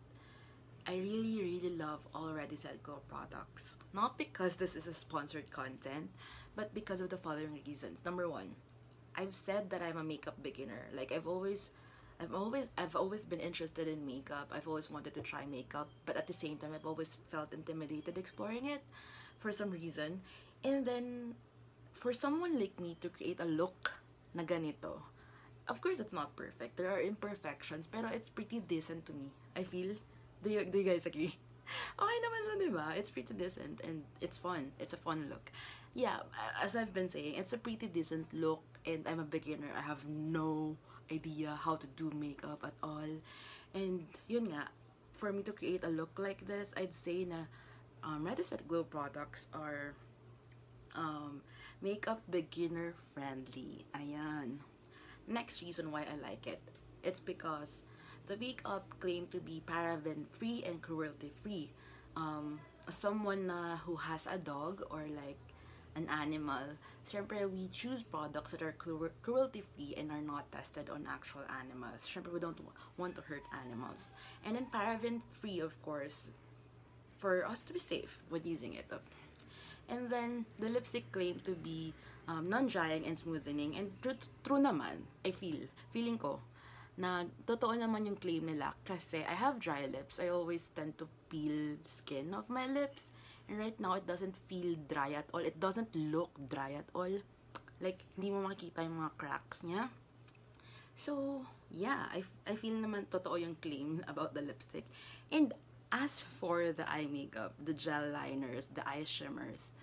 I 0.88 0.98
really, 0.98 1.42
really 1.42 1.76
love 1.76 2.00
all 2.14 2.32
Ready 2.32 2.56
Set 2.56 2.84
Go 2.84 3.02
products. 3.10 3.74
Not 3.94 4.18
because 4.18 4.56
this 4.56 4.76
is 4.76 4.86
a 4.86 4.94
sponsored 4.94 5.50
content, 5.50 6.12
but 6.56 6.74
because 6.76 7.02
of 7.02 7.10
the 7.10 7.18
following 7.18 7.60
reasons. 7.66 8.06
Number 8.06 8.30
one, 8.30 8.54
I've 9.16 9.34
said 9.34 9.72
that 9.72 9.82
I'm 9.82 9.98
a 9.98 10.04
makeup 10.04 10.38
beginner. 10.44 10.86
Like 10.94 11.12
I've 11.12 11.28
always 11.28 11.72
I've 12.22 12.34
always 12.34 12.68
I've 12.78 12.96
always 12.96 13.26
been 13.26 13.40
interested 13.40 13.88
in 13.88 14.06
makeup. 14.06 14.52
I've 14.54 14.68
always 14.68 14.92
wanted 14.92 15.16
to 15.16 15.22
try 15.22 15.46
makeup, 15.46 15.90
but 16.06 16.18
at 16.18 16.28
the 16.28 16.34
same 16.34 16.58
time 16.58 16.72
I've 16.76 16.86
always 16.86 17.18
felt 17.32 17.52
intimidated 17.52 18.18
exploring 18.18 18.68
it 18.68 18.84
for 19.40 19.52
some 19.52 19.72
reason. 19.72 20.22
And 20.64 20.86
then 20.86 21.34
for 21.94 22.14
someone 22.14 22.60
like 22.60 22.80
me 22.80 22.96
to 23.02 23.10
create 23.10 23.40
a 23.40 23.46
look 23.46 23.94
na 24.36 24.44
ganito, 24.44 25.02
of 25.68 25.82
course 25.82 26.00
it's 26.00 26.14
not 26.14 26.36
perfect. 26.36 26.78
There 26.78 26.92
are 26.92 27.02
imperfections, 27.02 27.88
pero 27.88 28.10
it's 28.14 28.30
pretty 28.30 28.60
decent 28.60 29.08
to 29.08 29.14
me. 29.14 29.34
I 29.56 29.64
feel 29.64 29.96
do 30.44 30.50
you, 30.50 30.66
do 30.66 30.78
you 30.80 30.84
guys 30.84 31.06
agree? 31.06 31.36
Okay 31.98 32.18
naman 32.22 32.40
siya, 32.46 32.56
di? 32.62 33.00
It's 33.00 33.10
pretty 33.10 33.34
decent 33.34 33.82
and 33.82 34.06
it's 34.22 34.38
fun. 34.38 34.72
It's 34.78 34.94
a 34.94 35.02
fun 35.02 35.28
look. 35.30 35.50
Yeah, 35.96 36.28
as 36.62 36.76
I've 36.76 36.94
been 36.94 37.10
saying, 37.10 37.36
it's 37.40 37.54
a 37.54 37.58
pretty 37.58 37.88
decent 37.88 38.30
look 38.34 38.62
and 38.86 39.08
I'm 39.08 39.20
a 39.20 39.26
beginner. 39.26 39.72
I 39.74 39.82
have 39.82 40.06
no 40.06 40.78
idea 41.12 41.58
how 41.58 41.76
to 41.76 41.88
do 41.96 42.12
makeup 42.14 42.62
at 42.62 42.78
all. 42.84 43.22
And 43.74 44.06
yun 44.28 44.52
nga, 44.52 44.70
for 45.14 45.32
me 45.32 45.42
to 45.44 45.52
create 45.52 45.84
a 45.84 45.90
look 45.90 46.20
like 46.20 46.46
this, 46.46 46.72
I'd 46.78 46.94
say 46.94 47.26
na 47.26 47.48
um, 48.04 48.28
Ready 48.28 48.44
Set 48.44 48.68
Glow 48.68 48.84
products 48.84 49.48
are 49.54 49.96
um, 50.96 51.42
makeup 51.82 52.22
beginner 52.30 52.94
friendly. 53.14 53.86
Ayan. 53.96 54.60
Next 55.28 55.62
reason 55.62 55.92
why 55.92 56.06
I 56.06 56.16
like 56.22 56.46
it, 56.46 56.62
it's 57.04 57.20
because 57.20 57.82
the 58.28 58.38
makeup 58.38 58.86
claimed 59.00 59.32
to 59.32 59.40
be 59.40 59.62
paraben-free 59.66 60.64
and 60.66 60.82
cruelty-free. 60.82 61.70
Um, 62.16 62.60
someone 62.90 63.48
na 63.48 63.78
who 63.78 63.96
has 63.96 64.28
a 64.28 64.38
dog 64.38 64.84
or 64.90 65.06
like 65.10 65.40
an 65.96 66.10
animal, 66.10 66.76
syempre 67.06 67.50
we 67.50 67.68
choose 67.70 68.04
products 68.04 68.52
that 68.52 68.62
are 68.62 68.74
cruelty-free 68.74 69.96
and 69.98 70.12
are 70.12 70.22
not 70.22 70.52
tested 70.52 70.90
on 70.90 71.08
actual 71.08 71.44
animals. 71.62 72.02
Syempre 72.04 72.34
we 72.34 72.40
don't 72.40 72.60
want 72.98 73.16
to 73.16 73.22
hurt 73.22 73.44
animals. 73.54 74.12
And 74.46 74.56
then 74.56 74.68
paraben-free, 74.74 75.60
of 75.60 75.80
course, 75.82 76.30
for 77.18 77.46
us 77.46 77.64
to 77.64 77.74
be 77.74 77.80
safe 77.80 78.20
when 78.30 78.42
using 78.44 78.74
it. 78.74 78.92
And 79.88 80.10
then 80.10 80.46
the 80.60 80.70
lipstick 80.70 81.12
claimed 81.12 81.44
to 81.46 81.52
be 81.52 81.94
um, 82.28 82.50
non-drying 82.50 83.06
and 83.06 83.16
smoothening 83.16 83.78
and 83.78 83.92
true, 84.02 84.18
true 84.44 84.58
naman, 84.58 85.06
I 85.24 85.32
feel, 85.32 85.70
feeling 85.94 86.18
ko, 86.18 86.40
na 86.96 87.28
totoo 87.44 87.76
naman 87.76 88.08
yung 88.08 88.16
claim 88.16 88.48
nila 88.48 88.72
kasi 88.88 89.20
I 89.28 89.36
have 89.36 89.60
dry 89.60 89.84
lips. 89.88 90.20
I 90.20 90.32
always 90.32 90.72
tend 90.72 90.96
to 91.04 91.08
peel 91.28 91.76
skin 91.84 92.32
of 92.32 92.48
my 92.48 92.68
lips. 92.68 93.12
And 93.46 93.60
right 93.60 93.78
now, 93.78 93.94
it 93.94 94.08
doesn't 94.08 94.36
feel 94.48 94.74
dry 94.88 95.14
at 95.14 95.28
all. 95.36 95.44
It 95.44 95.60
doesn't 95.60 95.94
look 95.94 96.32
dry 96.50 96.74
at 96.80 96.88
all. 96.96 97.12
Like, 97.84 98.02
hindi 98.16 98.32
mo 98.32 98.48
makikita 98.48 98.82
yung 98.82 99.04
mga 99.04 99.14
cracks 99.20 99.62
niya. 99.62 99.92
So, 100.96 101.44
yeah, 101.70 102.08
I, 102.10 102.24
I 102.48 102.56
feel 102.56 102.80
naman 102.80 103.12
totoo 103.12 103.36
yung 103.36 103.60
claim 103.60 104.02
about 104.12 104.34
the 104.34 104.42
lipstick. 104.42 104.88
And 105.30 105.54
as 105.92 106.24
for 106.24 106.72
the 106.72 106.88
eye 106.90 107.08
makeup, 107.12 107.54
the 107.60 107.76
gel 107.76 108.08
liners, 108.10 108.72
the 108.74 108.88
eye 108.88 109.06
shimmers, 109.06 109.76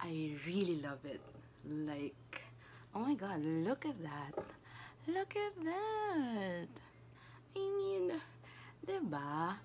I 0.00 0.38
really 0.46 0.80
love 0.80 1.04
it. 1.04 1.20
Like, 1.66 2.46
oh 2.94 3.00
my 3.04 3.14
god, 3.14 3.42
look 3.42 3.84
at 3.84 4.00
that. 4.02 4.38
Look 5.08 5.32
at 5.36 5.56
that! 5.64 6.68
I 7.56 7.58
mean, 7.58 8.12
diba? 8.84 9.56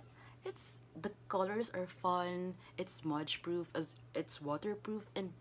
It's, 0.45 0.79
the 1.01 1.11
colors 1.27 1.71
are 1.73 1.87
fun, 1.87 2.53
it's 2.77 3.01
smudge 3.01 3.41
proof, 3.41 3.67
as 3.75 3.95
it's 4.13 4.41
waterproof, 4.41 5.09
and 5.15 5.33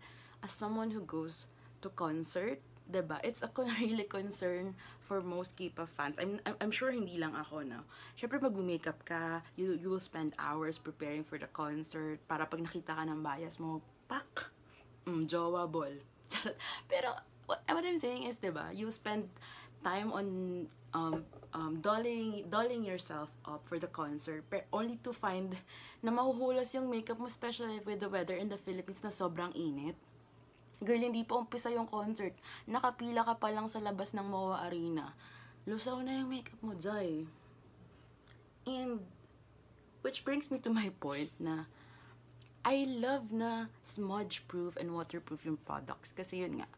as 0.43 0.51
someone 0.51 0.91
who 0.91 1.01
goes 1.01 1.47
to 1.81 1.89
concert, 1.89 2.59
diba? 2.91 3.19
It's 3.23 3.41
a 3.41 3.49
really 3.79 4.03
concern 4.03 4.75
for 4.99 5.21
most 5.21 5.55
K-pop 5.55 5.89
fans. 5.89 6.19
I'm, 6.19 6.39
I'm 6.59 6.71
sure 6.71 6.91
hindi 6.91 7.17
lang 7.17 7.35
ako, 7.35 7.63
no? 7.63 7.87
Siyempre, 8.19 8.41
pag 8.41 8.53
makeup 8.57 8.99
ka, 9.05 9.41
you, 9.55 9.77
you 9.79 9.89
will 9.89 10.03
spend 10.03 10.33
hours 10.37 10.77
preparing 10.77 11.23
for 11.23 11.37
the 11.37 11.47
concert 11.53 12.19
para 12.27 12.45
pag 12.45 12.59
nakita 12.59 12.97
ka 12.97 13.03
ng 13.05 13.21
bias 13.23 13.61
mo, 13.61 13.81
pak! 14.09 14.51
Mm, 15.05 15.29
jowa 15.29 15.69
ball. 15.69 15.93
Pero, 16.91 17.13
what, 17.45 17.61
what 17.69 17.85
I'm 17.85 17.99
saying 17.99 18.25
is, 18.25 18.37
diba? 18.37 18.73
You 18.73 18.89
spend 18.89 19.29
time 19.85 20.09
on 20.09 20.25
um, 20.97 21.21
um, 21.53 21.77
dolling, 21.85 22.49
dolling 22.49 22.81
yourself 22.81 23.29
up 23.45 23.61
for 23.69 23.77
the 23.77 23.87
concert 23.93 24.41
pero 24.49 24.65
only 24.73 24.97
to 25.05 25.13
find 25.13 25.53
na 26.01 26.09
mahuhulas 26.09 26.73
yung 26.73 26.89
makeup 26.89 27.21
mo 27.21 27.29
especially 27.29 27.77
with 27.85 28.01
the 28.01 28.09
weather 28.09 28.33
in 28.33 28.49
the 28.49 28.57
Philippines 28.57 29.05
na 29.05 29.13
sobrang 29.13 29.53
init. 29.53 29.93
Girl, 30.81 30.99
hindi 30.99 31.23
pa 31.23 31.39
umpisa 31.39 31.71
yung 31.71 31.87
concert. 31.87 32.35
Nakapila 32.67 33.23
ka 33.23 33.37
pa 33.39 33.53
lang 33.53 33.71
sa 33.71 33.79
labas 33.79 34.11
ng 34.11 34.27
MOA 34.27 34.67
Arena. 34.67 35.15
Lusaw 35.63 36.03
na 36.03 36.19
yung 36.19 36.29
makeup 36.29 36.59
mo, 36.59 36.75
Jai. 36.75 37.23
And, 38.67 38.99
which 40.03 40.27
brings 40.27 40.51
me 40.51 40.59
to 40.61 40.69
my 40.69 40.91
point 40.99 41.31
na, 41.39 41.71
I 42.65 42.83
love 42.89 43.31
na 43.31 43.69
smudge-proof 43.85 44.75
and 44.75 44.91
waterproof 44.91 45.45
yung 45.45 45.61
products. 45.63 46.11
Kasi 46.11 46.43
yun 46.43 46.59
nga, 46.59 46.69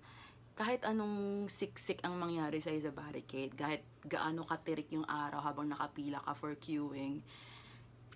kahit 0.57 0.81
anong 0.89 1.45
siksik 1.45 2.01
ang 2.01 2.17
mangyari 2.17 2.57
sa 2.57 2.73
sa 2.73 2.89
barricade, 2.89 3.53
kahit 3.53 3.85
gaano 4.01 4.41
katirik 4.41 4.89
yung 4.89 5.05
araw 5.05 5.37
habang 5.45 5.69
nakapila 5.69 6.17
ka 6.25 6.33
for 6.33 6.57
queuing, 6.57 7.21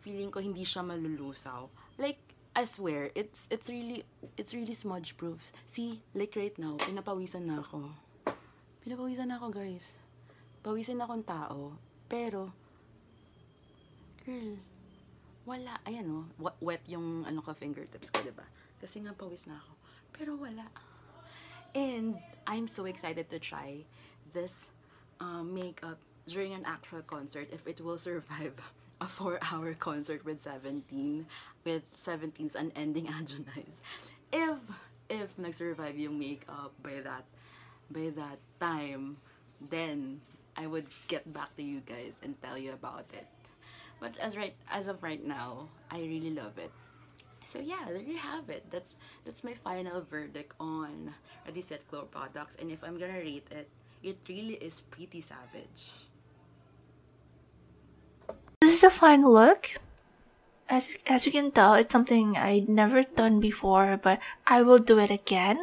feeling 0.01 0.33
ko 0.33 0.41
hindi 0.41 0.65
siya 0.65 0.81
malulusaw. 0.81 1.69
Like, 2.01 2.17
I 2.57 2.65
swear, 2.65 3.13
it's 3.13 3.45
it's 3.53 3.69
really 3.69 4.01
it's 4.41 4.57
really 4.57 4.73
smudge 4.73 5.15
proof. 5.21 5.53
See, 5.69 6.01
like 6.17 6.33
right 6.33 6.57
now, 6.57 6.81
pinapawisan 6.81 7.45
na 7.45 7.61
ako. 7.61 7.93
Pinapawisan 8.81 9.29
na 9.29 9.37
ako, 9.37 9.53
guys. 9.53 9.93
Pawisan 10.65 10.97
na 10.97 11.05
akong 11.05 11.21
tao. 11.21 11.77
Pero, 12.09 12.49
girl, 14.25 14.57
wala. 15.45 15.77
Ayan 15.85 16.09
oh, 16.09 16.25
wet 16.57 16.81
yung 16.89 17.21
ano 17.23 17.45
ka 17.45 17.53
fingertips 17.53 18.09
ko, 18.09 18.25
'di 18.25 18.33
ba? 18.33 18.49
Kasi 18.81 18.97
nga 19.05 19.13
pawis 19.13 19.45
na 19.45 19.61
ako. 19.61 19.73
Pero 20.09 20.31
wala. 20.41 20.65
And 21.75 22.17
I'm 22.47 22.67
so 22.67 22.85
excited 22.85 23.29
to 23.29 23.39
try 23.39 23.85
this 24.33 24.67
um, 25.19 25.53
makeup 25.53 25.99
during 26.27 26.53
an 26.53 26.63
actual 26.65 27.01
concert 27.01 27.49
if 27.51 27.67
it 27.67 27.81
will 27.81 27.97
survive 28.09 28.53
a 28.99 29.07
four-hour 29.07 29.73
concert 29.75 30.23
with 30.23 30.39
17 30.39 31.25
with 31.65 31.95
17's 31.95 32.55
unending 32.55 33.07
agonize. 33.07 33.81
If 34.31 34.59
if 35.09 35.37
nag-survive 35.37 35.97
yung 35.97 36.17
makeup 36.19 36.71
by 36.81 37.01
that 37.03 37.25
by 37.89 38.11
that 38.15 38.39
time, 38.61 39.17
then 39.69 40.21
I 40.55 40.67
would 40.67 40.87
get 41.07 41.27
back 41.33 41.55
to 41.57 41.63
you 41.63 41.81
guys 41.81 42.19
and 42.23 42.39
tell 42.41 42.57
you 42.57 42.71
about 42.73 43.05
it. 43.11 43.27
But 43.99 44.17
as 44.19 44.37
right 44.37 44.55
as 44.69 44.87
of 44.87 45.03
right 45.03 45.23
now, 45.23 45.67
I 45.89 45.99
really 45.99 46.31
love 46.31 46.57
it. 46.57 46.71
So 47.45 47.59
yeah, 47.59 47.85
there 47.87 48.01
you 48.01 48.17
have 48.17 48.49
it. 48.49 48.69
That's 48.69 48.95
that's 49.25 49.43
my 49.43 49.53
final 49.53 50.01
verdict 50.01 50.53
on 50.59 51.13
Ready 51.45 51.61
Set 51.61 51.87
Glow 51.89 52.03
products. 52.05 52.55
And 52.59 52.71
if 52.71 52.83
I'm 52.83 52.97
gonna 52.97 53.19
rate 53.19 53.47
it, 53.51 53.67
it 54.03 54.17
really 54.29 54.55
is 54.61 54.81
pretty 54.81 55.21
savage. 55.21 55.93
This 58.61 58.77
is 58.77 58.83
a 58.83 58.89
final 58.89 59.33
look. 59.33 59.75
As 60.69 60.95
as 61.07 61.25
you 61.25 61.31
can 61.31 61.51
tell, 61.51 61.73
it's 61.73 61.91
something 61.91 62.37
I'd 62.37 62.69
never 62.69 63.03
done 63.03 63.39
before, 63.39 63.99
but 64.01 64.21
I 64.47 64.61
will 64.61 64.79
do 64.79 64.99
it 64.99 65.11
again. 65.11 65.59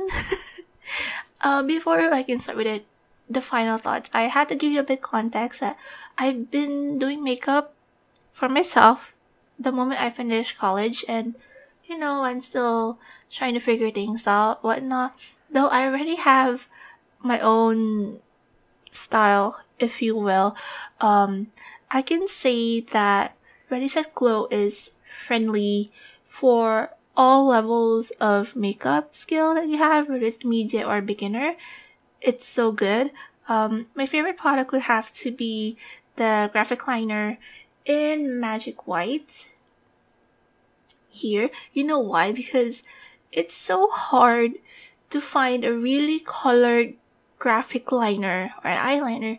uh, 1.40 1.62
before 1.62 2.12
I 2.12 2.22
can 2.22 2.40
start 2.40 2.58
with 2.58 2.66
it, 2.66 2.84
the 3.30 3.40
final 3.40 3.78
thoughts, 3.78 4.10
I 4.12 4.28
had 4.28 4.48
to 4.48 4.56
give 4.56 4.72
you 4.72 4.80
a 4.80 4.90
bit 4.90 5.00
context 5.00 5.60
that 5.60 5.78
I've 6.18 6.50
been 6.50 6.98
doing 6.98 7.22
makeup 7.22 7.72
for 8.32 8.48
myself 8.48 9.14
the 9.58 9.72
moment 9.72 10.00
I 10.00 10.10
finished 10.10 10.58
college, 10.58 11.04
and 11.08 11.34
you 11.88 11.98
know 11.98 12.22
I'm 12.22 12.42
still 12.42 12.98
trying 13.30 13.54
to 13.54 13.60
figure 13.60 13.90
things 13.90 14.26
out, 14.26 14.62
whatnot. 14.62 15.16
Though 15.50 15.68
I 15.68 15.86
already 15.86 16.16
have 16.16 16.68
my 17.22 17.40
own 17.40 18.20
style, 18.90 19.60
if 19.78 20.02
you 20.02 20.16
will. 20.16 20.56
Um, 21.00 21.48
I 21.90 22.02
can 22.02 22.28
say 22.28 22.80
that 22.80 23.36
Ready 23.70 23.88
Set 23.88 24.14
Glow 24.14 24.46
is 24.50 24.92
friendly 25.04 25.90
for 26.26 26.90
all 27.16 27.46
levels 27.46 28.10
of 28.20 28.54
makeup 28.54 29.16
skill 29.16 29.54
that 29.54 29.68
you 29.68 29.78
have, 29.78 30.08
whether 30.08 30.24
it's 30.24 30.38
immediate 30.38 30.86
or 30.86 31.00
beginner. 31.00 31.54
It's 32.20 32.46
so 32.46 32.70
good. 32.72 33.10
Um, 33.48 33.86
my 33.94 34.06
favorite 34.06 34.36
product 34.36 34.72
would 34.72 34.82
have 34.82 35.12
to 35.14 35.30
be 35.30 35.76
the 36.16 36.50
graphic 36.52 36.86
liner 36.86 37.38
in 37.84 38.38
Magic 38.38 38.86
White. 38.86 39.50
Here, 41.18 41.50
you 41.72 41.84
know 41.84 41.98
why? 41.98 42.32
Because 42.32 42.82
it's 43.32 43.54
so 43.54 43.90
hard 43.90 44.62
to 45.10 45.20
find 45.20 45.64
a 45.64 45.72
really 45.72 46.20
colored 46.20 46.94
graphic 47.38 47.90
liner 47.90 48.54
or 48.62 48.70
an 48.70 48.78
eyeliner 48.78 49.38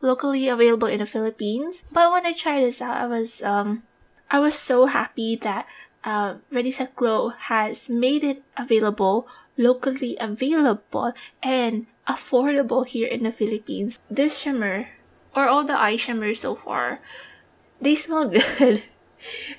locally 0.00 0.48
available 0.48 0.88
in 0.88 0.98
the 0.98 1.06
Philippines. 1.06 1.84
But 1.92 2.12
when 2.12 2.26
I 2.26 2.32
tried 2.32 2.62
this 2.62 2.82
out, 2.82 2.96
I 2.96 3.06
was 3.06 3.42
um 3.42 3.82
I 4.30 4.40
was 4.40 4.54
so 4.54 4.86
happy 4.86 5.36
that 5.36 5.66
uh, 6.04 6.36
Ready 6.52 6.70
Set 6.70 6.96
Glow 6.96 7.30
has 7.48 7.88
made 7.88 8.22
it 8.22 8.42
available 8.56 9.26
locally 9.56 10.16
available 10.20 11.12
and 11.42 11.86
affordable 12.06 12.86
here 12.86 13.08
in 13.08 13.24
the 13.24 13.32
Philippines. 13.32 13.98
This 14.10 14.38
shimmer 14.38 14.88
or 15.34 15.48
all 15.48 15.64
the 15.64 15.78
eye 15.78 15.96
shimmers 15.96 16.40
so 16.40 16.54
far, 16.54 17.00
they 17.80 17.94
smell 17.94 18.28
good. 18.58 18.82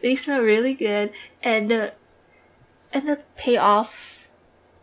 They 0.01 0.15
smell 0.15 0.41
really 0.41 0.73
good 0.73 1.12
and 1.43 1.69
the 1.69 1.93
and 2.93 3.08
the 3.08 3.23
payoff 3.36 4.15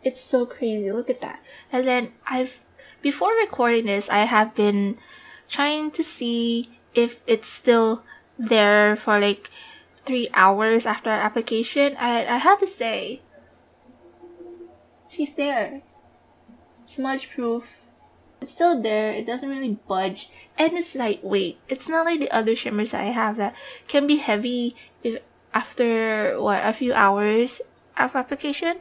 it's 0.03 0.21
so 0.21 0.45
crazy. 0.45 0.91
Look 0.91 1.09
at 1.09 1.21
that. 1.21 1.41
And 1.71 1.87
then 1.87 2.11
I've 2.27 2.59
before 3.01 3.31
recording 3.35 3.85
this, 3.85 4.09
I 4.09 4.19
have 4.19 4.53
been 4.53 4.97
trying 5.49 5.91
to 5.91 6.03
see 6.03 6.69
if 6.93 7.19
it's 7.25 7.47
still 7.47 8.03
there 8.37 8.95
for 8.95 9.19
like 9.19 9.49
three 10.05 10.29
hours 10.33 10.85
after 10.85 11.09
application. 11.09 11.95
I 11.97 12.25
I 12.27 12.37
have 12.37 12.59
to 12.59 12.67
say, 12.67 13.21
she's 15.09 15.33
there. 15.33 15.81
Smudge 16.85 17.29
proof. 17.29 17.82
It's 18.43 18.53
still 18.53 18.79
there. 18.79 19.11
It 19.11 19.25
doesn't 19.25 19.49
really 19.49 19.79
budge, 19.87 20.29
and 20.57 20.73
it's 20.73 20.95
lightweight. 20.95 21.57
It's 21.67 21.89
not 21.89 22.05
like 22.05 22.19
the 22.19 22.31
other 22.31 22.55
shimmers 22.55 22.93
I 22.93 23.09
have 23.09 23.37
that 23.37 23.55
can 23.87 24.05
be 24.05 24.17
heavy 24.17 24.75
if 25.03 25.19
after 25.53 26.39
what 26.39 26.61
a 26.63 26.73
few 26.73 26.93
hours 26.93 27.61
of 27.97 28.15
application. 28.15 28.79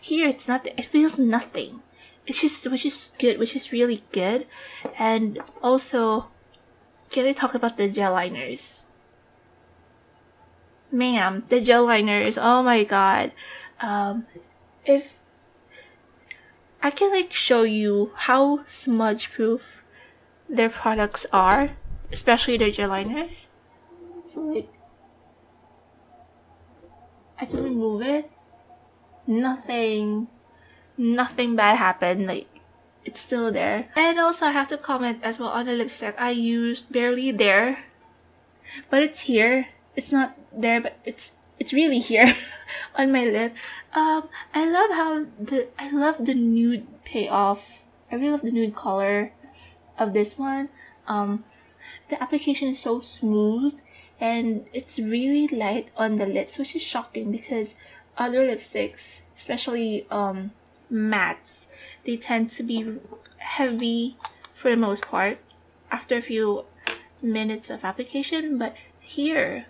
Here, 0.00 0.28
it's 0.28 0.48
not. 0.48 0.66
It 0.66 0.84
feels 0.84 1.18
nothing 1.18 1.82
it's 2.26 2.40
just 2.40 2.66
which 2.70 2.84
is 2.84 3.12
good, 3.18 3.38
which 3.38 3.54
is 3.54 3.72
really 3.72 4.02
good. 4.12 4.46
And 4.98 5.38
also, 5.62 6.26
can 7.10 7.26
I 7.26 7.32
talk 7.32 7.54
about 7.54 7.78
the 7.78 7.88
gel 7.88 8.12
liners? 8.12 8.82
Ma'am, 10.90 11.44
the 11.48 11.60
gel 11.60 11.86
liners. 11.86 12.38
Oh 12.38 12.62
my 12.62 12.84
god. 12.84 13.32
Um, 13.80 14.26
if 14.84 15.15
I 16.82 16.90
can 16.90 17.12
like 17.12 17.32
show 17.32 17.62
you 17.62 18.12
how 18.14 18.64
smudge 18.66 19.32
proof 19.32 19.84
their 20.48 20.68
products 20.68 21.26
are, 21.32 21.70
especially 22.12 22.56
their 22.56 22.70
gel 22.70 22.90
liners. 22.90 23.48
So 24.26 24.40
like, 24.40 24.72
I 27.40 27.46
can 27.46 27.64
remove 27.64 28.02
it. 28.02 28.30
Nothing 29.26 30.28
nothing 30.96 31.56
bad 31.56 31.76
happened. 31.76 32.26
Like 32.26 32.48
it's 33.04 33.20
still 33.20 33.52
there. 33.52 33.88
And 33.96 34.18
also 34.18 34.46
I 34.46 34.50
have 34.50 34.68
to 34.68 34.78
comment 34.78 35.20
as 35.22 35.38
well 35.38 35.50
on 35.50 35.66
the 35.66 35.72
lipstick. 35.72 36.14
I 36.18 36.30
used 36.30 36.92
barely 36.92 37.30
there, 37.30 37.84
but 38.90 39.02
it's 39.02 39.22
here. 39.22 39.68
It's 39.94 40.12
not 40.12 40.36
there, 40.52 40.80
but 40.80 40.98
it's 41.04 41.32
it's 41.58 41.72
really 41.72 41.98
here 41.98 42.34
on 42.96 43.12
my 43.12 43.24
lip. 43.24 43.56
Um, 43.92 44.28
I 44.54 44.68
love 44.68 44.90
how 44.90 45.26
the 45.38 45.68
I 45.78 45.90
love 45.90 46.24
the 46.24 46.34
nude 46.34 46.86
payoff. 47.04 47.84
I 48.10 48.16
really 48.16 48.30
love 48.30 48.42
the 48.42 48.52
nude 48.52 48.74
color 48.74 49.32
of 49.98 50.12
this 50.12 50.38
one. 50.38 50.68
Um, 51.08 51.44
the 52.08 52.22
application 52.22 52.68
is 52.68 52.78
so 52.78 53.00
smooth 53.00 53.80
and 54.20 54.66
it's 54.72 54.98
really 54.98 55.48
light 55.48 55.88
on 55.96 56.16
the 56.16 56.26
lips, 56.26 56.58
which 56.58 56.76
is 56.76 56.82
shocking 56.82 57.30
because 57.32 57.74
other 58.16 58.40
lipsticks, 58.40 59.22
especially 59.36 60.06
um 60.10 60.52
mattes. 60.92 61.66
They 62.04 62.16
tend 62.16 62.50
to 62.50 62.62
be 62.62 62.98
heavy 63.38 64.16
for 64.54 64.70
the 64.70 64.76
most 64.76 65.06
part 65.06 65.38
after 65.90 66.16
a 66.16 66.22
few 66.22 66.64
minutes 67.22 67.70
of 67.70 67.84
application, 67.84 68.58
but 68.58 68.76
here 69.00 69.64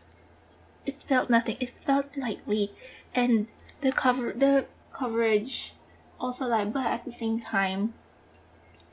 it 0.87 1.03
felt 1.03 1.29
nothing. 1.29 1.57
It 1.61 1.71
felt 1.71 2.17
lightweight 2.17 2.73
and 3.15 3.49
the 3.81 3.93
cover 3.93 4.33
the 4.33 4.67
coverage 4.93 5.75
also 6.19 6.47
light, 6.47 6.73
but 6.73 6.87
at 6.87 7.05
the 7.05 7.13
same 7.13 7.41
time 7.41 7.95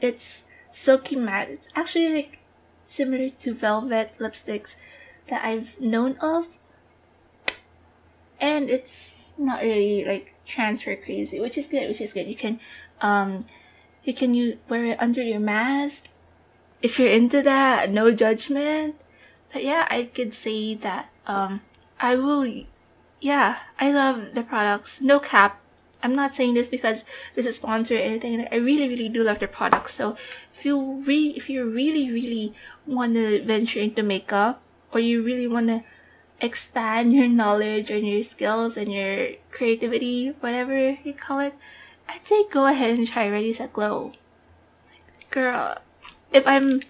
it's 0.01 0.43
silky 0.71 1.15
matte. 1.15 1.49
It's 1.49 1.69
actually 1.75 2.13
like 2.13 2.39
similar 2.85 3.29
to 3.29 3.53
velvet 3.53 4.11
lipsticks 4.19 4.75
that 5.27 5.45
I've 5.45 5.79
known 5.79 6.17
of. 6.17 6.47
And 8.39 8.69
it's 8.69 9.31
not 9.37 9.61
really 9.61 10.03
like 10.03 10.35
transfer 10.45 10.95
crazy, 10.95 11.39
which 11.39 11.57
is 11.57 11.67
good, 11.67 11.87
which 11.87 12.01
is 12.01 12.11
good. 12.11 12.27
You 12.27 12.35
can 12.35 12.59
um 13.01 13.45
you 14.03 14.13
can 14.13 14.33
you 14.33 14.59
wear 14.67 14.83
it 14.85 15.01
under 15.01 15.21
your 15.21 15.39
mask. 15.39 16.09
If 16.81 16.99
you're 16.99 17.11
into 17.11 17.41
that, 17.41 17.89
no 17.89 18.13
judgment. 18.13 18.95
But 19.53 19.63
yeah, 19.63 19.87
I 19.89 20.05
could 20.05 20.33
say 20.33 20.75
that 20.75 21.09
um 21.25 21.61
I 22.03 22.15
will 22.15 22.45
yeah, 23.21 23.59
I 23.79 23.91
love 23.91 24.35
the 24.35 24.43
products. 24.43 24.99
No 24.99 25.17
cap. 25.17 25.61
I'm 26.03 26.13
not 26.13 26.35
saying 26.35 26.55
this 26.55 26.67
because 26.67 27.05
this 27.33 27.45
is 27.45 27.55
sponsored 27.55 27.97
or 27.97 28.03
anything. 28.03 28.45
I 28.51 28.57
really, 28.57 28.89
really 28.89 29.07
do 29.07 29.23
love 29.23 29.39
their 29.39 29.47
products. 29.47 29.93
So 29.93 30.17
if 30.53 30.65
you 30.65 31.01
really, 31.07 31.37
if 31.37 31.49
you 31.49 31.63
really, 31.63 32.11
really 32.11 32.53
want 32.85 33.13
to 33.13 33.41
venture 33.45 33.79
into 33.79 34.03
makeup 34.03 34.61
or 34.91 34.99
you 34.99 35.23
really 35.23 35.47
want 35.47 35.67
to 35.67 35.83
expand 36.41 37.15
your 37.15 37.29
knowledge 37.29 37.89
and 37.89 38.05
your 38.05 38.21
skills 38.23 38.75
and 38.75 38.91
your 38.91 39.39
creativity, 39.51 40.35
whatever 40.41 40.97
you 41.05 41.13
call 41.13 41.39
it, 41.39 41.55
I'd 42.09 42.27
say 42.27 42.43
go 42.51 42.67
ahead 42.67 42.97
and 42.97 43.07
try 43.07 43.29
Ready 43.29 43.53
Set 43.53 43.71
Glow. 43.71 44.11
Girl, 45.29 45.77
if 46.33 46.45
I'm 46.45 46.81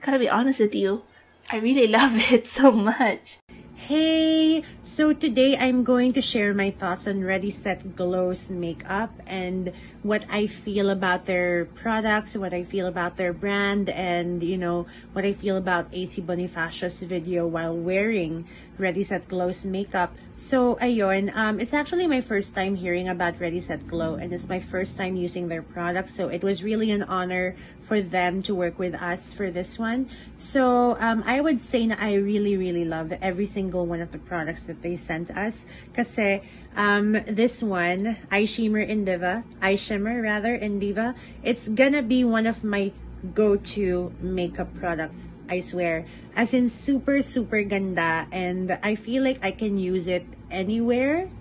gonna 0.00 0.20
be 0.20 0.30
honest 0.30 0.60
with 0.60 0.76
you, 0.76 1.02
I 1.50 1.56
really 1.56 1.88
love 1.98 2.30
it 2.30 2.46
so 2.46 2.70
much. 2.70 3.40
Hey, 3.88 4.64
so 4.82 5.14
today 5.14 5.56
I'm 5.56 5.82
going 5.82 6.12
to 6.12 6.20
share 6.20 6.52
my 6.52 6.70
thoughts 6.70 7.08
on 7.08 7.24
Ready 7.24 7.50
Set 7.50 7.96
Glow's 7.96 8.50
makeup 8.50 9.08
and 9.26 9.72
what 10.02 10.26
I 10.28 10.46
feel 10.46 10.90
about 10.90 11.24
their 11.24 11.64
products, 11.64 12.36
what 12.36 12.52
I 12.52 12.64
feel 12.64 12.86
about 12.86 13.16
their 13.16 13.32
brand, 13.32 13.88
and 13.88 14.42
you 14.42 14.58
know, 14.58 14.84
what 15.14 15.24
I 15.24 15.32
feel 15.32 15.56
about 15.56 15.88
AC 15.90 16.20
Bonifacio's 16.20 17.00
video 17.00 17.46
while 17.46 17.74
wearing 17.74 18.44
Ready 18.76 19.04
Set 19.04 19.26
Glow's 19.26 19.64
makeup. 19.64 20.12
So, 20.36 20.76
ayun, 20.82 21.34
um, 21.34 21.58
it's 21.58 21.72
actually 21.72 22.06
my 22.06 22.20
first 22.20 22.54
time 22.54 22.76
hearing 22.76 23.08
about 23.08 23.40
Ready 23.40 23.62
Set 23.62 23.88
Glow 23.88 24.16
and 24.16 24.34
it's 24.34 24.50
my 24.50 24.60
first 24.60 24.98
time 24.98 25.16
using 25.16 25.48
their 25.48 25.62
products. 25.62 26.14
So 26.14 26.28
it 26.28 26.44
was 26.44 26.62
really 26.62 26.90
an 26.90 27.04
honor 27.04 27.56
for 27.88 28.04
them 28.04 28.42
to 28.42 28.54
work 28.54 28.78
with 28.78 28.94
us 28.94 29.32
for 29.32 29.50
this 29.50 29.78
one. 29.78 30.10
So, 30.36 30.96
um, 31.00 31.24
I 31.24 31.40
would 31.40 31.58
say 31.58 31.88
that 31.88 31.98
I 31.98 32.14
really, 32.14 32.54
really 32.56 32.84
love 32.84 33.10
every 33.24 33.46
single 33.48 33.86
one 33.86 34.04
of 34.04 34.12
the 34.12 34.18
products 34.20 34.64
that 34.68 34.82
they 34.82 34.96
sent 34.96 35.32
us. 35.32 35.64
Kasi, 35.96 36.44
um, 36.76 37.12
this 37.26 37.64
one, 37.64 38.18
Eye 38.30 38.44
Shimmer 38.44 38.84
in 38.84 39.08
Diva, 39.08 39.42
Eye 39.64 39.80
Shimmer 39.80 40.20
rather 40.20 40.54
in 40.54 40.78
Diva, 40.78 41.16
it's 41.42 41.66
gonna 41.68 42.04
be 42.04 42.22
one 42.22 42.46
of 42.46 42.62
my 42.62 42.92
go-to 43.34 44.12
makeup 44.20 44.76
products, 44.76 45.26
I 45.48 45.60
swear. 45.60 46.04
As 46.36 46.52
in 46.52 46.68
super, 46.68 47.22
super 47.24 47.64
ganda 47.64 48.28
and 48.30 48.78
I 48.84 48.94
feel 48.94 49.24
like 49.24 49.42
I 49.42 49.50
can 49.50 49.80
use 49.80 50.06
it 50.06 50.26
anywhere, 50.52 51.32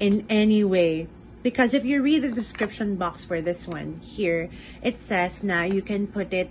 in 0.00 0.26
any 0.28 0.64
way. 0.64 1.08
Because 1.44 1.76
if 1.76 1.84
you 1.84 2.00
read 2.00 2.24
the 2.24 2.32
description 2.32 2.96
box 2.96 3.22
for 3.28 3.44
this 3.44 3.68
one 3.68 4.00
here, 4.00 4.48
it 4.80 4.98
says 4.98 5.44
now 5.44 5.68
you 5.68 5.82
can 5.84 6.08
put 6.08 6.32
it 6.32 6.48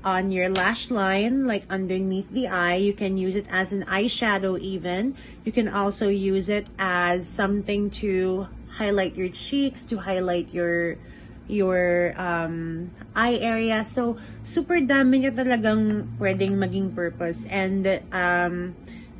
on 0.00 0.32
your 0.32 0.48
lash 0.48 0.90
line, 0.90 1.44
like 1.44 1.68
underneath 1.68 2.32
the 2.32 2.48
eye. 2.48 2.80
You 2.80 2.96
can 2.96 3.20
use 3.20 3.36
it 3.36 3.44
as 3.52 3.70
an 3.70 3.84
eyeshadow 3.84 4.58
even. 4.58 5.14
You 5.44 5.52
can 5.52 5.68
also 5.68 6.08
use 6.08 6.48
it 6.48 6.68
as 6.78 7.28
something 7.28 7.90
to 8.00 8.48
highlight 8.80 9.14
your 9.14 9.28
cheeks, 9.28 9.84
to 9.92 10.08
highlight 10.08 10.54
your 10.56 10.96
your 11.44 12.14
um, 12.16 12.92
eye 13.14 13.36
area. 13.36 13.84
So, 13.92 14.16
super 14.40 14.80
dami 14.80 15.26
niya 15.26 15.36
talagang 15.36 16.16
pwedeng 16.16 16.56
maging 16.56 16.94
purpose. 16.94 17.44
And 17.50 17.84
um, 18.08 18.72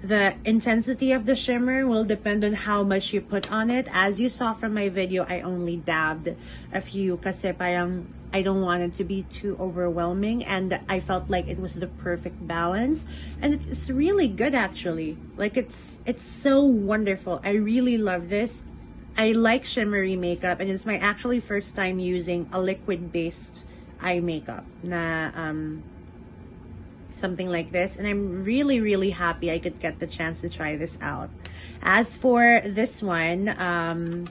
the 0.02 0.34
intensity 0.44 1.12
of 1.12 1.26
the 1.26 1.36
shimmer 1.36 1.86
will 1.86 2.04
depend 2.04 2.44
on 2.44 2.54
how 2.54 2.82
much 2.82 3.12
you 3.12 3.20
put 3.20 3.52
on 3.52 3.70
it. 3.70 3.86
As 3.92 4.18
you 4.18 4.28
saw 4.28 4.54
from 4.54 4.72
my 4.72 4.88
video, 4.88 5.26
I 5.28 5.40
only 5.40 5.76
dabbed 5.76 6.34
a 6.72 6.80
few 6.80 7.18
kasi 7.18 7.52
I 7.58 8.42
don't 8.42 8.62
want 8.62 8.82
it 8.82 8.94
to 8.94 9.04
be 9.04 9.24
too 9.24 9.56
overwhelming 9.60 10.44
and 10.44 10.80
I 10.88 11.00
felt 11.00 11.28
like 11.28 11.48
it 11.48 11.58
was 11.58 11.74
the 11.74 11.86
perfect 11.86 12.46
balance. 12.46 13.04
And 13.42 13.60
it's 13.68 13.90
really 13.90 14.28
good 14.28 14.54
actually. 14.54 15.18
Like 15.36 15.56
it's 15.56 16.00
it's 16.06 16.24
so 16.24 16.64
wonderful. 16.64 17.40
I 17.44 17.60
really 17.60 17.98
love 17.98 18.30
this. 18.30 18.64
I 19.18 19.32
like 19.32 19.66
shimmery 19.66 20.16
makeup 20.16 20.60
and 20.60 20.70
it's 20.70 20.86
my 20.86 20.96
actually 20.96 21.40
first 21.40 21.76
time 21.76 21.98
using 21.98 22.48
a 22.52 22.60
liquid 22.60 23.12
based 23.12 23.64
eye 24.00 24.20
makeup 24.20 24.64
na 24.82 25.28
um 25.36 25.82
something 27.20 27.48
like 27.48 27.70
this 27.70 27.96
and 27.96 28.06
I'm 28.06 28.42
really 28.44 28.80
really 28.80 29.10
happy 29.10 29.52
I 29.52 29.58
could 29.58 29.78
get 29.78 30.00
the 30.00 30.06
chance 30.06 30.40
to 30.40 30.48
try 30.48 30.76
this 30.76 30.98
out 31.00 31.30
as 31.82 32.16
for 32.16 32.62
this 32.64 33.02
one 33.02 33.48
um 33.60 34.28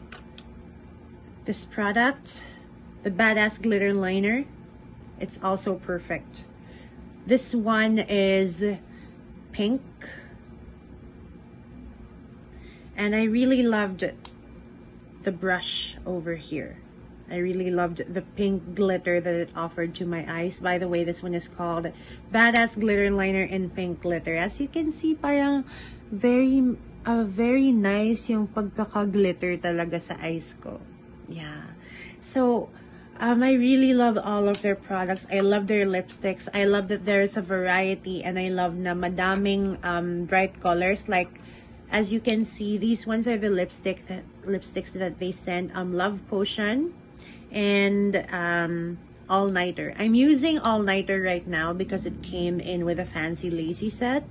this 1.46 1.64
product 1.66 2.42
the 3.04 3.12
Badass 3.12 3.62
Glitter 3.62 3.94
Liner. 3.94 4.46
It's 5.20 5.40
also 5.42 5.76
perfect. 5.76 6.44
This 7.26 7.54
one 7.54 8.00
is 8.00 8.64
pink. 9.52 9.82
And 12.96 13.16
I 13.16 13.24
really 13.24 13.64
loved 13.64 14.04
the 15.24 15.32
brush 15.32 15.96
over 16.06 16.36
here. 16.36 16.78
I 17.32 17.38
really 17.38 17.70
loved 17.70 18.02
the 18.12 18.22
pink 18.22 18.76
glitter 18.76 19.22
that 19.22 19.34
it 19.34 19.50
offered 19.56 19.96
to 19.96 20.06
my 20.06 20.26
eyes. 20.28 20.60
By 20.60 20.78
the 20.78 20.88
way, 20.88 21.04
this 21.04 21.22
one 21.22 21.34
is 21.34 21.48
called 21.48 21.92
Badass 22.34 22.80
Glitter 22.80 23.10
Liner 23.12 23.44
in 23.44 23.70
Pink 23.70 24.02
Glitter. 24.02 24.36
As 24.36 24.60
you 24.60 24.68
can 24.68 24.92
see, 24.92 25.16
parang 25.16 25.66
very, 26.12 26.76
uh, 27.06 27.24
very 27.24 27.72
nice 27.72 28.28
yung 28.28 28.48
pagkaka-glitter 28.48 29.58
talaga 29.58 30.02
sa 30.02 30.18
eyes 30.22 30.58
ko. 30.58 30.82
Yeah. 31.30 31.78
So, 32.20 32.70
um, 33.20 33.44
I 33.44 33.54
really 33.54 33.94
love 33.94 34.18
all 34.18 34.50
of 34.50 34.62
their 34.62 34.76
products. 34.76 35.28
I 35.32 35.42
love 35.42 35.68
their 35.68 35.86
lipsticks. 35.86 36.48
I 36.54 36.66
love 36.66 36.88
that 36.88 37.06
there's 37.06 37.38
a 37.38 37.42
variety 37.42 38.24
and 38.24 38.40
I 38.40 38.50
love 38.50 38.76
na 38.76 38.94
madaming 38.94 39.84
um, 39.86 40.26
bright 40.26 40.60
colors. 40.60 41.08
Like, 41.08 41.40
as 41.92 42.12
you 42.12 42.20
can 42.20 42.46
see, 42.46 42.78
these 42.78 43.06
ones 43.06 43.28
are 43.28 43.38
the 43.38 43.50
lipstick 43.50 44.08
that, 44.08 44.24
lipsticks 44.46 44.94
that 44.94 45.20
they 45.20 45.32
sent. 45.32 45.76
Um, 45.76 45.94
Love 45.94 46.22
Potion 46.30 46.94
and 47.52 48.26
um, 48.32 48.98
All 49.30 49.48
Nighter. 49.48 49.94
I'm 49.98 50.14
using 50.14 50.60
All 50.60 50.80
Nighter 50.80 51.22
right 51.22 51.46
now 51.46 51.74
because 51.74 52.06
it 52.06 52.22
came 52.22 52.60
in 52.60 52.86
with 52.86 53.00
a 53.00 53.06
fancy 53.06 53.50
lacy 53.50 53.90
set. 53.90 54.24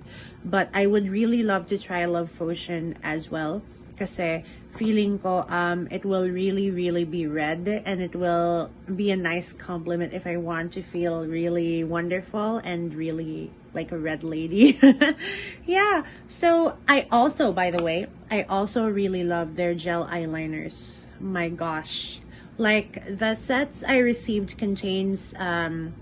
But 0.45 0.71
I 0.75 0.87
would 0.87 1.09
really 1.09 1.43
love 1.43 1.67
to 1.69 1.79
try 1.79 2.05
Love 2.05 2.31
Potion 2.37 2.99
as 3.03 3.31
well. 3.31 3.63
Kasi 3.99 4.45
feeling 4.79 5.19
ko 5.19 5.43
um, 5.49 5.89
it 5.91 6.05
will 6.05 6.29
really, 6.29 6.71
really 6.71 7.05
be 7.05 7.27
red 7.27 7.67
and 7.67 8.01
it 8.01 8.15
will 8.15 8.71
be 8.87 9.11
a 9.11 9.17
nice 9.17 9.53
compliment 9.53 10.13
if 10.15 10.27
I 10.27 10.37
want 10.37 10.73
to 10.75 10.83
feel 10.83 11.27
really 11.27 11.83
wonderful 11.83 12.59
and 12.63 12.95
really 12.95 13.51
like 13.75 13.91
a 13.93 13.99
red 13.99 14.23
lady. 14.23 14.79
yeah. 15.67 16.05
So 16.27 16.79
I 16.87 17.07
also, 17.11 17.53
by 17.53 17.71
the 17.71 17.83
way, 17.83 18.07
I 18.31 18.43
also 18.43 18.87
really 18.87 19.25
love 19.25 19.57
their 19.57 19.75
gel 19.75 20.07
eyeliners. 20.07 21.03
My 21.21 21.49
gosh. 21.49 22.21
Like 22.59 23.07
the 23.07 23.35
sets 23.35 23.85
I 23.87 23.99
received 23.99 24.59
contains 24.59 25.33
um, 25.39 25.95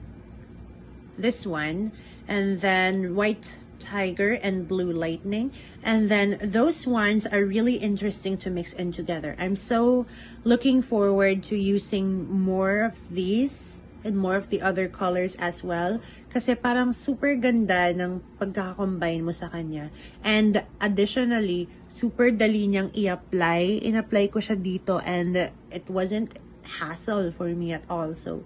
this 1.19 1.47
one 1.47 1.93
and 2.27 2.61
then 2.61 3.15
white 3.15 3.53
tiger 3.79 4.33
and 4.33 4.67
blue 4.67 4.91
lightning 4.91 5.53
and 5.85 6.09
then 6.09 6.41
those 6.43 6.87
ones 6.87 7.27
are 7.27 7.45
really 7.45 7.77
interesting 7.77 8.39
to 8.39 8.51
mix 8.51 8.73
in 8.73 8.91
together. 8.91 9.37
I'm 9.39 9.55
so 9.55 10.07
looking 10.45 10.83
forward 10.83 11.43
to 11.53 11.57
using 11.57 12.25
more 12.25 12.83
of 12.83 13.13
these 13.13 13.77
and 14.03 14.17
more 14.17 14.37
of 14.37 14.49
the 14.49 14.63
other 14.63 14.89
colors 14.89 15.37
as 15.39 15.63
well 15.63 16.01
kasi 16.33 16.55
parang 16.55 16.93
super 16.95 17.35
ganda 17.35 17.93
ng 17.93 18.23
pagkakakombine 18.39 19.23
mo 19.23 19.33
sa 19.35 19.51
kanya. 19.51 19.91
And 20.25 20.63
additionally 20.81 21.69
super 21.91 22.31
dali 22.31 22.71
niyang 22.71 22.95
i-apply. 22.95 23.83
In-apply 23.83 24.31
ko 24.31 24.39
siya 24.39 24.57
dito 24.57 25.03
and 25.03 25.51
it 25.71 25.87
wasn't 25.91 26.39
hassle 26.67 27.33
for 27.33 27.49
me 27.49 27.73
at 27.73 27.85
all 27.89 28.15
so 28.15 28.45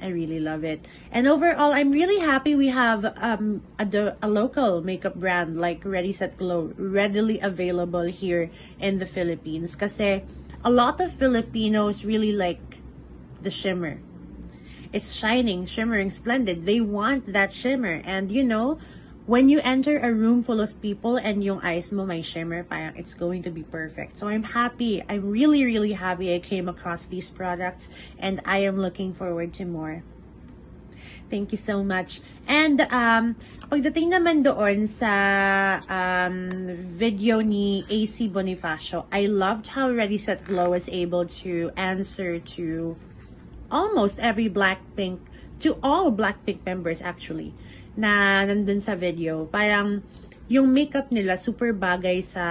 I 0.00 0.08
really 0.08 0.38
love 0.38 0.62
it. 0.62 0.86
And 1.10 1.26
overall, 1.26 1.72
I'm 1.72 1.90
really 1.90 2.20
happy 2.20 2.54
we 2.54 2.68
have 2.68 3.04
um, 3.16 3.62
a, 3.78 4.14
a 4.22 4.28
local 4.28 4.80
makeup 4.80 5.16
brand 5.16 5.58
like 5.58 5.84
Ready 5.84 6.12
Set 6.12 6.38
Glow 6.38 6.72
readily 6.76 7.40
available 7.40 8.04
here 8.04 8.50
in 8.78 8.98
the 8.98 9.06
Philippines. 9.06 9.74
Kasi 9.74 10.22
a 10.64 10.70
lot 10.70 11.00
of 11.00 11.14
Filipinos 11.14 12.04
really 12.04 12.32
like 12.32 12.78
the 13.42 13.50
shimmer. 13.50 13.98
It's 14.92 15.12
shining, 15.12 15.66
shimmering, 15.66 16.10
splendid. 16.10 16.64
They 16.64 16.80
want 16.80 17.32
that 17.32 17.52
shimmer. 17.52 18.00
And 18.04 18.30
you 18.30 18.44
know, 18.44 18.78
when 19.28 19.50
you 19.52 19.60
enter 19.60 20.00
a 20.00 20.08
room 20.08 20.42
full 20.42 20.58
of 20.58 20.72
people 20.80 21.20
and 21.20 21.44
yung 21.44 21.60
eyes 21.60 21.92
mo 21.92 22.08
may 22.08 22.24
shimmer, 22.24 22.64
parang 22.64 22.96
it's 22.96 23.12
going 23.12 23.44
to 23.44 23.52
be 23.52 23.60
perfect. 23.60 24.16
So 24.16 24.26
I'm 24.26 24.56
happy. 24.56 25.04
I'm 25.04 25.28
really, 25.28 25.68
really 25.68 25.92
happy 25.92 26.32
I 26.32 26.40
came 26.40 26.64
across 26.64 27.04
these 27.04 27.28
products 27.28 27.92
and 28.16 28.40
I 28.48 28.64
am 28.64 28.80
looking 28.80 29.12
forward 29.12 29.52
to 29.60 29.68
more. 29.68 30.00
Thank 31.28 31.52
you 31.52 31.60
so 31.60 31.84
much. 31.84 32.24
And 32.48 32.80
um, 32.88 33.36
pagdating 33.68 34.16
naman 34.16 34.48
doon 34.48 34.88
sa 34.88 35.12
um, 35.84 36.48
video 36.96 37.44
ni 37.44 37.84
AC 37.84 38.32
Bonifacio, 38.32 39.04
I 39.12 39.28
loved 39.28 39.76
how 39.76 39.92
Ready 39.92 40.16
Set 40.16 40.48
Glow 40.48 40.72
was 40.72 40.88
able 40.88 41.28
to 41.44 41.68
answer 41.76 42.40
to 42.56 42.96
almost 43.68 44.24
every 44.24 44.48
Blackpink, 44.48 45.20
to 45.60 45.76
all 45.84 46.08
Blackpink 46.08 46.64
members 46.64 47.04
actually 47.04 47.52
na 47.98 48.46
nandun 48.46 48.78
sa 48.78 48.94
video, 48.94 49.50
parang 49.50 50.06
yung 50.46 50.70
makeup 50.70 51.10
nila 51.10 51.34
super 51.34 51.74
bagay 51.74 52.22
sa 52.22 52.46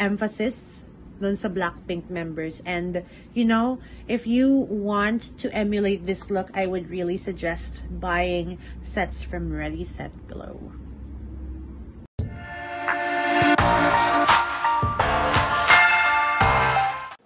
emphasis 0.00 0.88
nun 1.20 1.36
sa 1.36 1.52
Blackpink 1.52 2.08
members. 2.08 2.64
And, 2.64 3.04
you 3.34 3.44
know, 3.44 3.84
if 4.08 4.24
you 4.24 4.64
want 4.70 5.36
to 5.44 5.52
emulate 5.52 6.06
this 6.08 6.30
look, 6.30 6.48
I 6.54 6.64
would 6.64 6.88
really 6.88 7.20
suggest 7.20 7.84
buying 7.90 8.56
sets 8.80 9.20
from 9.20 9.52
Ready, 9.52 9.84
Set, 9.84 10.14
Glow. 10.24 10.72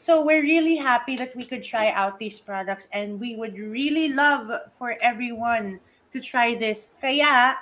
So 0.03 0.19
we're 0.27 0.43
really 0.43 0.83
happy 0.83 1.15
that 1.17 1.37
we 1.37 1.47
could 1.47 1.63
try 1.63 1.95
out 1.95 2.19
these 2.19 2.41
products 2.41 2.89
and 2.91 3.21
we 3.23 3.37
would 3.37 3.55
really 3.55 4.11
love 4.11 4.51
for 4.75 4.99
everyone 4.99 5.79
to 6.13 6.21
try 6.21 6.55
this. 6.55 6.95
Kaya, 7.01 7.57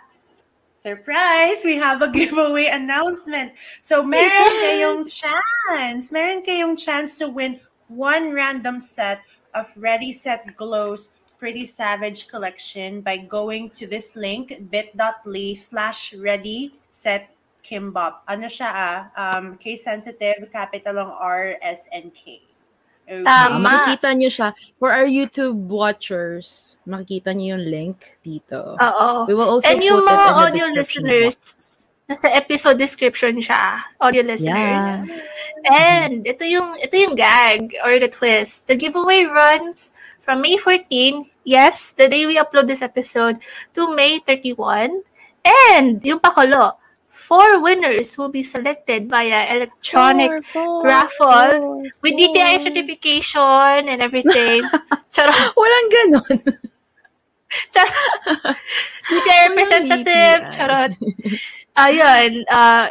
surprise, 0.77 1.63
we 1.65 1.77
have 1.77 2.03
a 2.03 2.11
giveaway 2.11 2.69
announcement. 2.71 3.53
So 3.81 4.03
meron 4.03 4.53
kayong 4.61 5.07
chance, 5.07 6.13
meron 6.13 6.43
kayong 6.43 6.77
chance 6.77 7.15
to 7.23 7.31
win 7.31 7.61
one 7.89 8.35
random 8.35 8.81
set 8.81 9.23
of 9.55 9.71
Ready 9.77 10.13
Set 10.13 10.57
Glows 10.57 11.15
Pretty 11.41 11.65
Savage 11.65 12.29
collection 12.29 13.01
by 13.01 13.17
going 13.17 13.71
to 13.71 13.87
this 13.87 14.15
link, 14.15 14.53
bit.ly 14.71 15.55
slash 15.55 16.13
ready 16.13 16.75
set 16.91 17.33
kimbop. 17.65 18.21
Ano 18.29 18.45
siya 18.45 18.69
ah? 18.69 18.99
Um, 19.17 19.57
case 19.57 19.85
sensitive, 19.85 20.53
capital 20.53 21.01
ng 21.01 21.13
R, 21.17 21.57
S, 21.65 21.89
and 21.93 22.13
K. 22.13 22.50
Tama. 23.11 23.59
makikita 23.59 24.15
nyo 24.15 24.31
siya. 24.31 24.49
For 24.79 24.95
our 24.95 25.11
YouTube 25.11 25.67
watchers, 25.67 26.79
makikita 26.87 27.35
nyo 27.35 27.59
yung 27.59 27.65
link 27.67 27.99
dito. 28.23 28.79
Oo. 28.79 29.27
We 29.27 29.35
will 29.35 29.59
also 29.59 29.67
And 29.67 29.83
yung 29.83 30.07
put 30.07 30.15
it 30.15 30.15
mga 30.15 30.27
in 30.27 30.39
audio 30.39 30.67
listeners, 30.71 31.37
box. 31.37 31.79
nasa 32.07 32.27
episode 32.31 32.79
description 32.79 33.43
siya. 33.43 33.83
Audio 33.99 34.23
listeners. 34.23 34.87
Yeah. 34.87 35.07
And 35.67 36.23
ito 36.23 36.47
yung 36.47 36.79
ito 36.79 36.95
yung 36.95 37.19
gag 37.19 37.75
or 37.83 37.99
the 37.99 38.11
twist. 38.11 38.71
The 38.71 38.79
giveaway 38.79 39.27
runs 39.27 39.91
from 40.23 40.43
May 40.43 40.57
14, 40.57 41.27
yes, 41.43 41.91
the 41.93 42.07
day 42.07 42.25
we 42.27 42.39
upload 42.39 42.71
this 42.71 42.83
episode, 42.83 43.43
to 43.75 43.91
May 43.95 44.23
31. 44.23 45.03
And 45.43 45.99
yung 46.05 46.21
pakulo, 46.21 46.80
four 47.21 47.61
winners 47.61 48.17
will 48.17 48.29
be 48.33 48.43
selected 48.43 49.09
via 49.11 49.45
electronic 49.55 50.31
Four, 50.49 50.83
four, 50.83 50.85
raffle 50.85 51.61
four, 51.61 51.83
with. 52.03 52.15
DTI 52.17 52.59
certification 52.61 53.89
and 53.93 54.01
everything. 54.03 54.63
Charot. 55.13 55.53
Walang 55.55 55.89
ganon. 55.95 56.41
Charot. 57.75 58.57
DTI 59.11 59.39
representative. 59.49 60.41
DTI. 60.49 60.55
Charot. 60.55 60.93
Ayun. 61.77 62.45
Uh, 62.51 62.89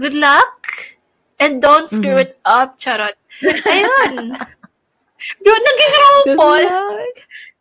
good 0.00 0.14
luck. 0.14 0.96
And 1.38 1.60
don't 1.60 1.88
screw 1.90 2.16
Mhm. 2.16 2.24
it 2.24 2.40
up. 2.44 2.78
Charot. 2.80 3.14
Ayun. 3.44 4.36
Doon 5.44 5.60
Good 5.60 5.62
nag-rumple. 5.66 6.66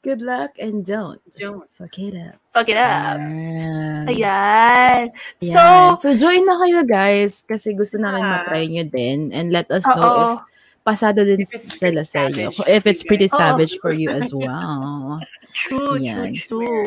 Good 0.06 0.22
luck 0.22 0.62
and 0.62 0.86
don't. 0.86 1.18
Don't. 1.34 1.66
Fuck 1.74 1.98
it 1.98 2.14
up. 2.14 2.38
Fuck 2.54 2.70
it 2.70 2.78
up. 2.78 3.18
Ayan. 3.18 4.06
Ayan. 4.06 5.10
So, 5.42 5.98
so 5.98 6.14
join 6.14 6.46
na 6.46 6.62
kayo 6.62 6.86
guys 6.86 7.42
kasi 7.42 7.74
gusto 7.74 7.98
namin 7.98 8.22
Ah. 8.22 8.46
matry 8.46 8.70
nyo 8.70 8.86
din 8.86 9.34
and 9.34 9.50
let 9.50 9.66
us 9.74 9.82
know 9.82 10.38
if 10.38 10.46
pasado 10.86 11.26
din 11.26 11.42
sila 11.42 12.06
pretty 12.06 12.06
sa 12.06 12.30
inyo. 12.30 12.54
If 12.70 12.86
for 12.86 12.90
it's 12.94 13.02
you 13.02 13.10
pretty 13.10 13.26
savage 13.26 13.82
for 13.82 13.98
you 13.98 14.14
as 14.14 14.30
well. 14.30 15.18
True, 15.58 15.98
true, 15.98 16.30
true. 16.38 16.86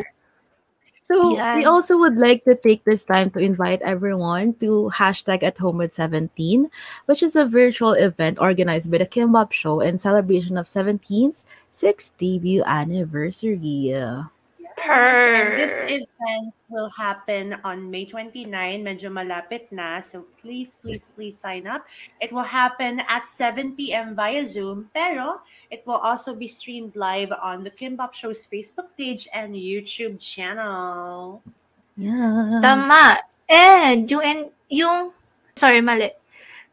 So 1.09 1.33
Yan. 1.33 1.57
we 1.57 1.65
also 1.65 1.97
would 1.97 2.21
like 2.21 2.45
to 2.45 2.53
take 2.53 2.85
this 2.85 3.01
time 3.01 3.33
to 3.33 3.41
invite 3.41 3.81
everyone 3.81 4.53
to 4.61 4.93
hashtag 4.93 5.41
at 5.41 5.57
home 5.57 5.81
with 5.81 5.89
17, 5.91 6.69
which 7.09 7.25
is 7.25 7.33
a 7.35 7.49
virtual 7.49 7.97
event 7.97 8.37
organized 8.37 8.93
by 8.93 9.01
the 9.01 9.09
KimBop 9.09 9.49
Show 9.51 9.81
in 9.81 9.97
celebration 9.97 10.53
of 10.53 10.69
17's 10.69 11.49
sixth 11.71 12.17
debut 12.17 12.63
anniversary. 12.63 13.93
And 14.87 15.59
this 15.59 15.75
event 15.91 16.55
will 16.69 16.89
happen 16.95 17.59
on 17.63 17.91
May 17.91 18.05
29, 18.05 18.47
medyo 18.79 19.11
malapit 19.11 19.67
na. 19.71 19.99
So 19.99 20.25
please, 20.39 20.79
please, 20.79 21.11
please 21.11 21.35
sign 21.35 21.67
up. 21.67 21.83
It 22.21 22.31
will 22.31 22.47
happen 22.47 23.03
at 23.09 23.25
7 23.25 23.75
p.m. 23.75 24.15
via 24.15 24.47
Zoom, 24.47 24.87
pero 24.93 25.41
it 25.69 25.83
will 25.85 25.99
also 25.99 26.35
be 26.35 26.47
streamed 26.47 26.95
live 26.95 27.31
on 27.43 27.63
the 27.63 27.71
KimBop 27.71 28.13
Show's 28.13 28.47
Facebook 28.47 28.95
page 28.97 29.27
and 29.33 29.53
YouTube 29.53 30.19
channel. 30.19 31.43
Yeah. 31.97 32.59
Tama. 32.63 33.19
And 33.49 34.07
yung, 34.09 34.23
en- 34.23 34.53
yung, 34.69 35.11
sorry, 35.55 35.81
mali. 35.81 36.11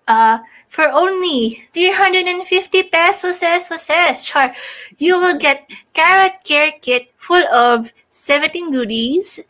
Uh, 0.06 0.38
for 0.68 0.86
only 0.86 1.66
350 1.74 2.82
pesos, 2.84 3.40
pesos, 3.40 3.86
char, 4.26 4.54
you 4.98 5.18
will 5.18 5.36
get 5.36 5.66
carrot 5.92 6.38
care 6.46 6.72
kit 6.80 7.10
full 7.18 7.42
of 7.50 7.92
17 8.08 8.70
goodies. 8.70 9.40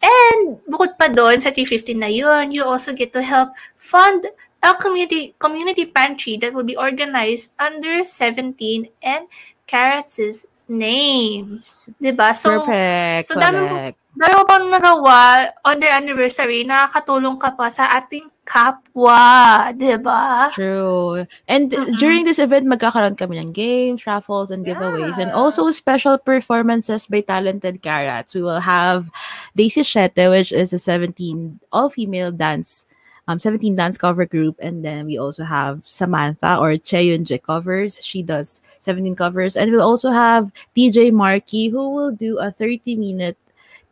And 0.00 0.60
bukod 0.68 0.96
pa 0.96 1.12
doon 1.12 1.40
sa 1.40 1.52
350 1.52 2.00
na 2.00 2.08
yun, 2.08 2.52
you 2.52 2.64
also 2.64 2.96
get 2.96 3.12
to 3.12 3.20
help 3.20 3.52
fund 3.76 4.24
a 4.62 4.72
community 4.76 5.34
community 5.38 5.84
pantry 5.84 6.36
that 6.40 6.52
will 6.52 6.66
be 6.66 6.76
organized 6.76 7.52
under 7.60 8.04
17 8.04 8.56
and 9.02 9.28
Carats' 9.66 10.46
names. 10.70 11.90
Diba? 11.98 12.30
So, 12.32 12.62
Perfect. 12.62 13.26
so 13.26 13.34
dami 13.34 13.66
correct. 13.66 13.98
Dahil 14.16 14.32
mo 14.32 14.44
pang 14.48 14.64
nagawa 14.72 15.52
on 15.60 15.76
their 15.76 15.92
anniversary, 15.92 16.64
nakakatulong 16.64 17.36
ka 17.36 17.52
pa 17.52 17.68
sa 17.68 18.00
ating 18.00 18.24
kapwa, 18.48 19.68
di 19.76 19.92
ba? 20.00 20.48
True. 20.56 21.28
And 21.44 21.68
Mm-mm. 21.68 22.00
during 22.00 22.24
this 22.24 22.40
event, 22.40 22.64
magkakaroon 22.64 23.20
kami 23.20 23.36
ng 23.36 23.52
games, 23.52 24.08
raffles, 24.08 24.48
and 24.48 24.64
giveaways. 24.64 25.20
And 25.20 25.28
also 25.36 25.68
special 25.68 26.16
performances 26.16 27.04
by 27.04 27.20
talented 27.28 27.84
carats. 27.84 28.32
We 28.32 28.40
will 28.40 28.64
have 28.64 29.12
Daisy 29.52 29.84
Shete, 29.84 30.32
which 30.32 30.48
is 30.48 30.72
a 30.72 30.80
17 30.80 31.60
all-female 31.68 32.32
dance, 32.32 32.85
um, 33.28 33.38
17 33.38 33.74
dance 33.74 33.98
cover 33.98 34.24
group. 34.24 34.56
And 34.60 34.84
then 34.84 35.06
we 35.06 35.18
also 35.18 35.44
have 35.44 35.82
Samantha 35.84 36.58
or 36.58 36.72
Cheyunje 36.72 37.42
covers. 37.42 38.04
She 38.04 38.22
does 38.22 38.60
17 38.80 39.16
covers. 39.16 39.56
And 39.56 39.72
we'll 39.72 39.82
also 39.82 40.10
have 40.10 40.52
DJ 40.76 41.12
Marky, 41.12 41.68
who 41.68 41.90
will 41.90 42.12
do 42.12 42.38
a 42.38 42.52
30-minute 42.52 43.36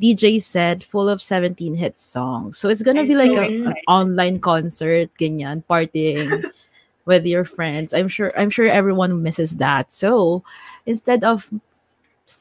DJ 0.01 0.43
set 0.43 0.83
full 0.83 1.09
of 1.09 1.23
17 1.23 1.75
hit 1.75 2.01
songs. 2.01 2.59
So 2.59 2.69
it's 2.69 2.83
gonna 2.83 3.01
I'm 3.01 3.09
be 3.09 3.17
like 3.17 3.31
so 3.31 3.43
a, 3.43 3.47
an 3.47 3.75
online 3.89 4.41
concert, 4.41 5.11
ganyan, 5.19 5.63
partying 5.65 6.43
with 7.05 7.27
your 7.27 7.45
friends. 7.45 7.95
I'm 7.95 8.09
sure 8.09 8.33
I'm 8.37 8.51
sure 8.51 8.67
everyone 8.67 9.23
misses 9.23 9.57
that. 9.63 9.93
So 9.93 10.43
instead 10.85 11.23
of 11.23 11.49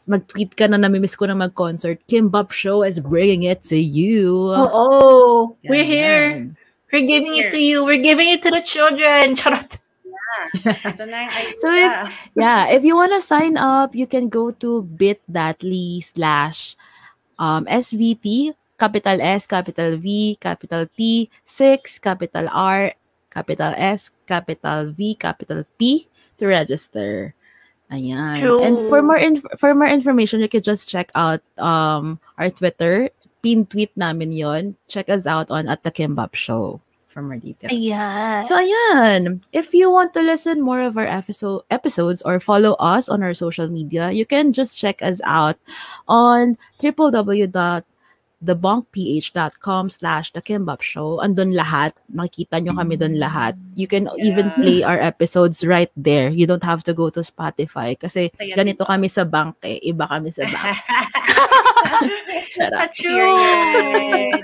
mag-tweet 0.07 0.55
ka 0.55 0.65
na 0.67 0.77
namimiss 0.77 1.17
ko 1.17 1.25
na 1.25 1.35
mag-concert, 1.35 1.99
KimBop 2.07 2.51
Show 2.51 2.81
is 2.83 2.99
bringing 2.99 3.43
it 3.43 3.61
to 3.69 3.77
you. 3.77 4.49
Oo. 4.49 5.55
We're 5.67 5.85
here. 5.85 6.55
We're 6.93 7.09
giving 7.09 7.33
it 7.41 7.49
to 7.49 7.59
you. 7.59 7.83
We're 7.83 8.01
giving 8.01 8.29
it 8.29 8.45
to 8.45 8.53
the 8.53 8.61
children. 8.61 9.33
Charot. 9.39 9.81
Ito 10.61 11.03
na 11.09 11.25
yung 11.25 11.33
idea. 11.33 11.57
So 11.61 11.67
if 11.73 11.91
yeah, 12.37 12.69
if 12.69 12.85
you 12.85 12.93
want 12.93 13.17
to 13.17 13.21
sign 13.25 13.57
up, 13.57 13.97
you 13.97 14.05
can 14.05 14.29
go 14.29 14.53
to 14.61 14.85
bit.ly 14.85 16.01
slash 16.05 16.77
um, 17.41 17.65
SVT, 17.65 18.53
capital 18.77 19.17
S, 19.21 19.49
capital 19.49 19.97
V, 19.97 20.37
capital 20.37 20.85
T, 20.93 21.29
6, 21.45 21.99
capital 21.99 22.45
R, 22.49 22.93
capital 23.29 23.73
S, 23.77 24.11
capital 24.29 24.93
V, 24.93 25.15
capital 25.15 25.65
P 25.77 26.07
to 26.37 26.45
register. 26.45 27.33
Ayan. 27.91 28.37
True. 28.37 28.61
And 28.61 28.77
for 28.89 29.01
more 29.01 29.17
inf- 29.17 29.57
for 29.57 29.73
more 29.73 29.89
information, 29.89 30.41
you 30.41 30.49
can 30.49 30.65
just 30.65 30.89
check 30.89 31.09
out 31.13 31.41
um 31.57 32.17
our 32.37 32.49
Twitter. 32.49 33.09
Pin 33.43 33.67
tweet 33.67 33.91
namin 33.99 34.31
yon. 34.31 34.79
Check 34.87 35.11
us 35.11 35.27
out 35.27 35.51
on 35.51 35.67
at 35.67 35.83
the 35.83 35.91
Kimbap 35.91 36.31
Show 36.33 36.79
for 37.11 37.21
more 37.21 37.37
details. 37.37 37.69
Ayan. 37.75 38.47
So 38.47 38.55
ayan, 38.57 39.43
if 39.51 39.75
you 39.75 39.91
want 39.91 40.15
to 40.17 40.21
listen 40.23 40.63
more 40.63 40.81
of 40.81 40.97
our 40.97 41.05
episode 41.05 41.61
episodes 41.69 42.23
or 42.25 42.39
follow 42.39 42.73
us 42.81 43.05
on 43.11 43.21
our 43.21 43.35
social 43.35 43.67
media, 43.69 44.09
you 44.15 44.25
can 44.25 44.49
just 44.55 44.79
check 44.79 45.03
us 45.03 45.19
out 45.27 45.59
on 46.07 46.57
www.thebunkph.com 48.43 49.83
slash 49.89 50.33
the 50.33 50.41
Kimbap 50.41 50.81
Show. 50.81 51.19
Andun 51.21 51.53
lahat. 51.53 51.93
Makikita 52.09 52.63
nyo 52.63 52.73
kami 52.73 52.97
dun 52.97 53.15
lahat. 53.21 53.59
You 53.75 53.85
can 53.85 54.09
even 54.17 54.49
Yes. 54.49 54.57
play 54.57 54.79
our 54.83 54.99
episodes 54.99 55.61
right 55.67 55.91
there. 55.99 56.29
You 56.29 56.47
don't 56.47 56.63
have 56.63 56.83
to 56.89 56.93
go 56.95 57.09
to 57.11 57.21
Spotify 57.21 57.93
kasi 57.99 58.31
Saya 58.33 58.55
ganito 58.57 58.87
kami 58.87 59.05
sa 59.11 59.23
bank 59.27 59.59
eh. 59.67 59.77
Iba 59.83 60.09
kami 60.09 60.31
sa 60.31 60.47
bank. 60.49 60.77
Shut 62.53 62.73
up. 62.73 62.93
Period. 62.93 64.43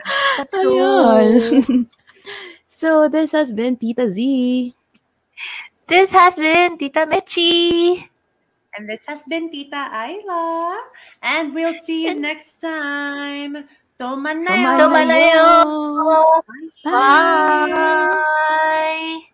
Ayun. 0.53 1.87
so 2.67 3.07
this 3.09 3.31
has 3.31 3.51
been 3.51 3.77
Tita 3.77 4.11
Z. 4.11 4.73
This 5.87 6.11
has 6.11 6.37
been 6.37 6.77
Tita 6.77 7.05
Michy. 7.09 7.97
And 8.77 8.87
this 8.87 9.05
has 9.07 9.25
been 9.25 9.49
Tita 9.49 9.89
Ayla. 9.89 10.77
And 11.23 11.53
we'll 11.53 11.73
see 11.73 12.05
you 12.05 12.13
next 12.13 12.61
time. 12.61 13.65
Toma 13.99 14.31
na 14.31 14.53
Toma. 14.55 14.77
Toma 14.77 15.01
na 15.03 15.17
yun. 15.17 15.65
Bye. 16.85 17.73
Bye. 17.73 19.29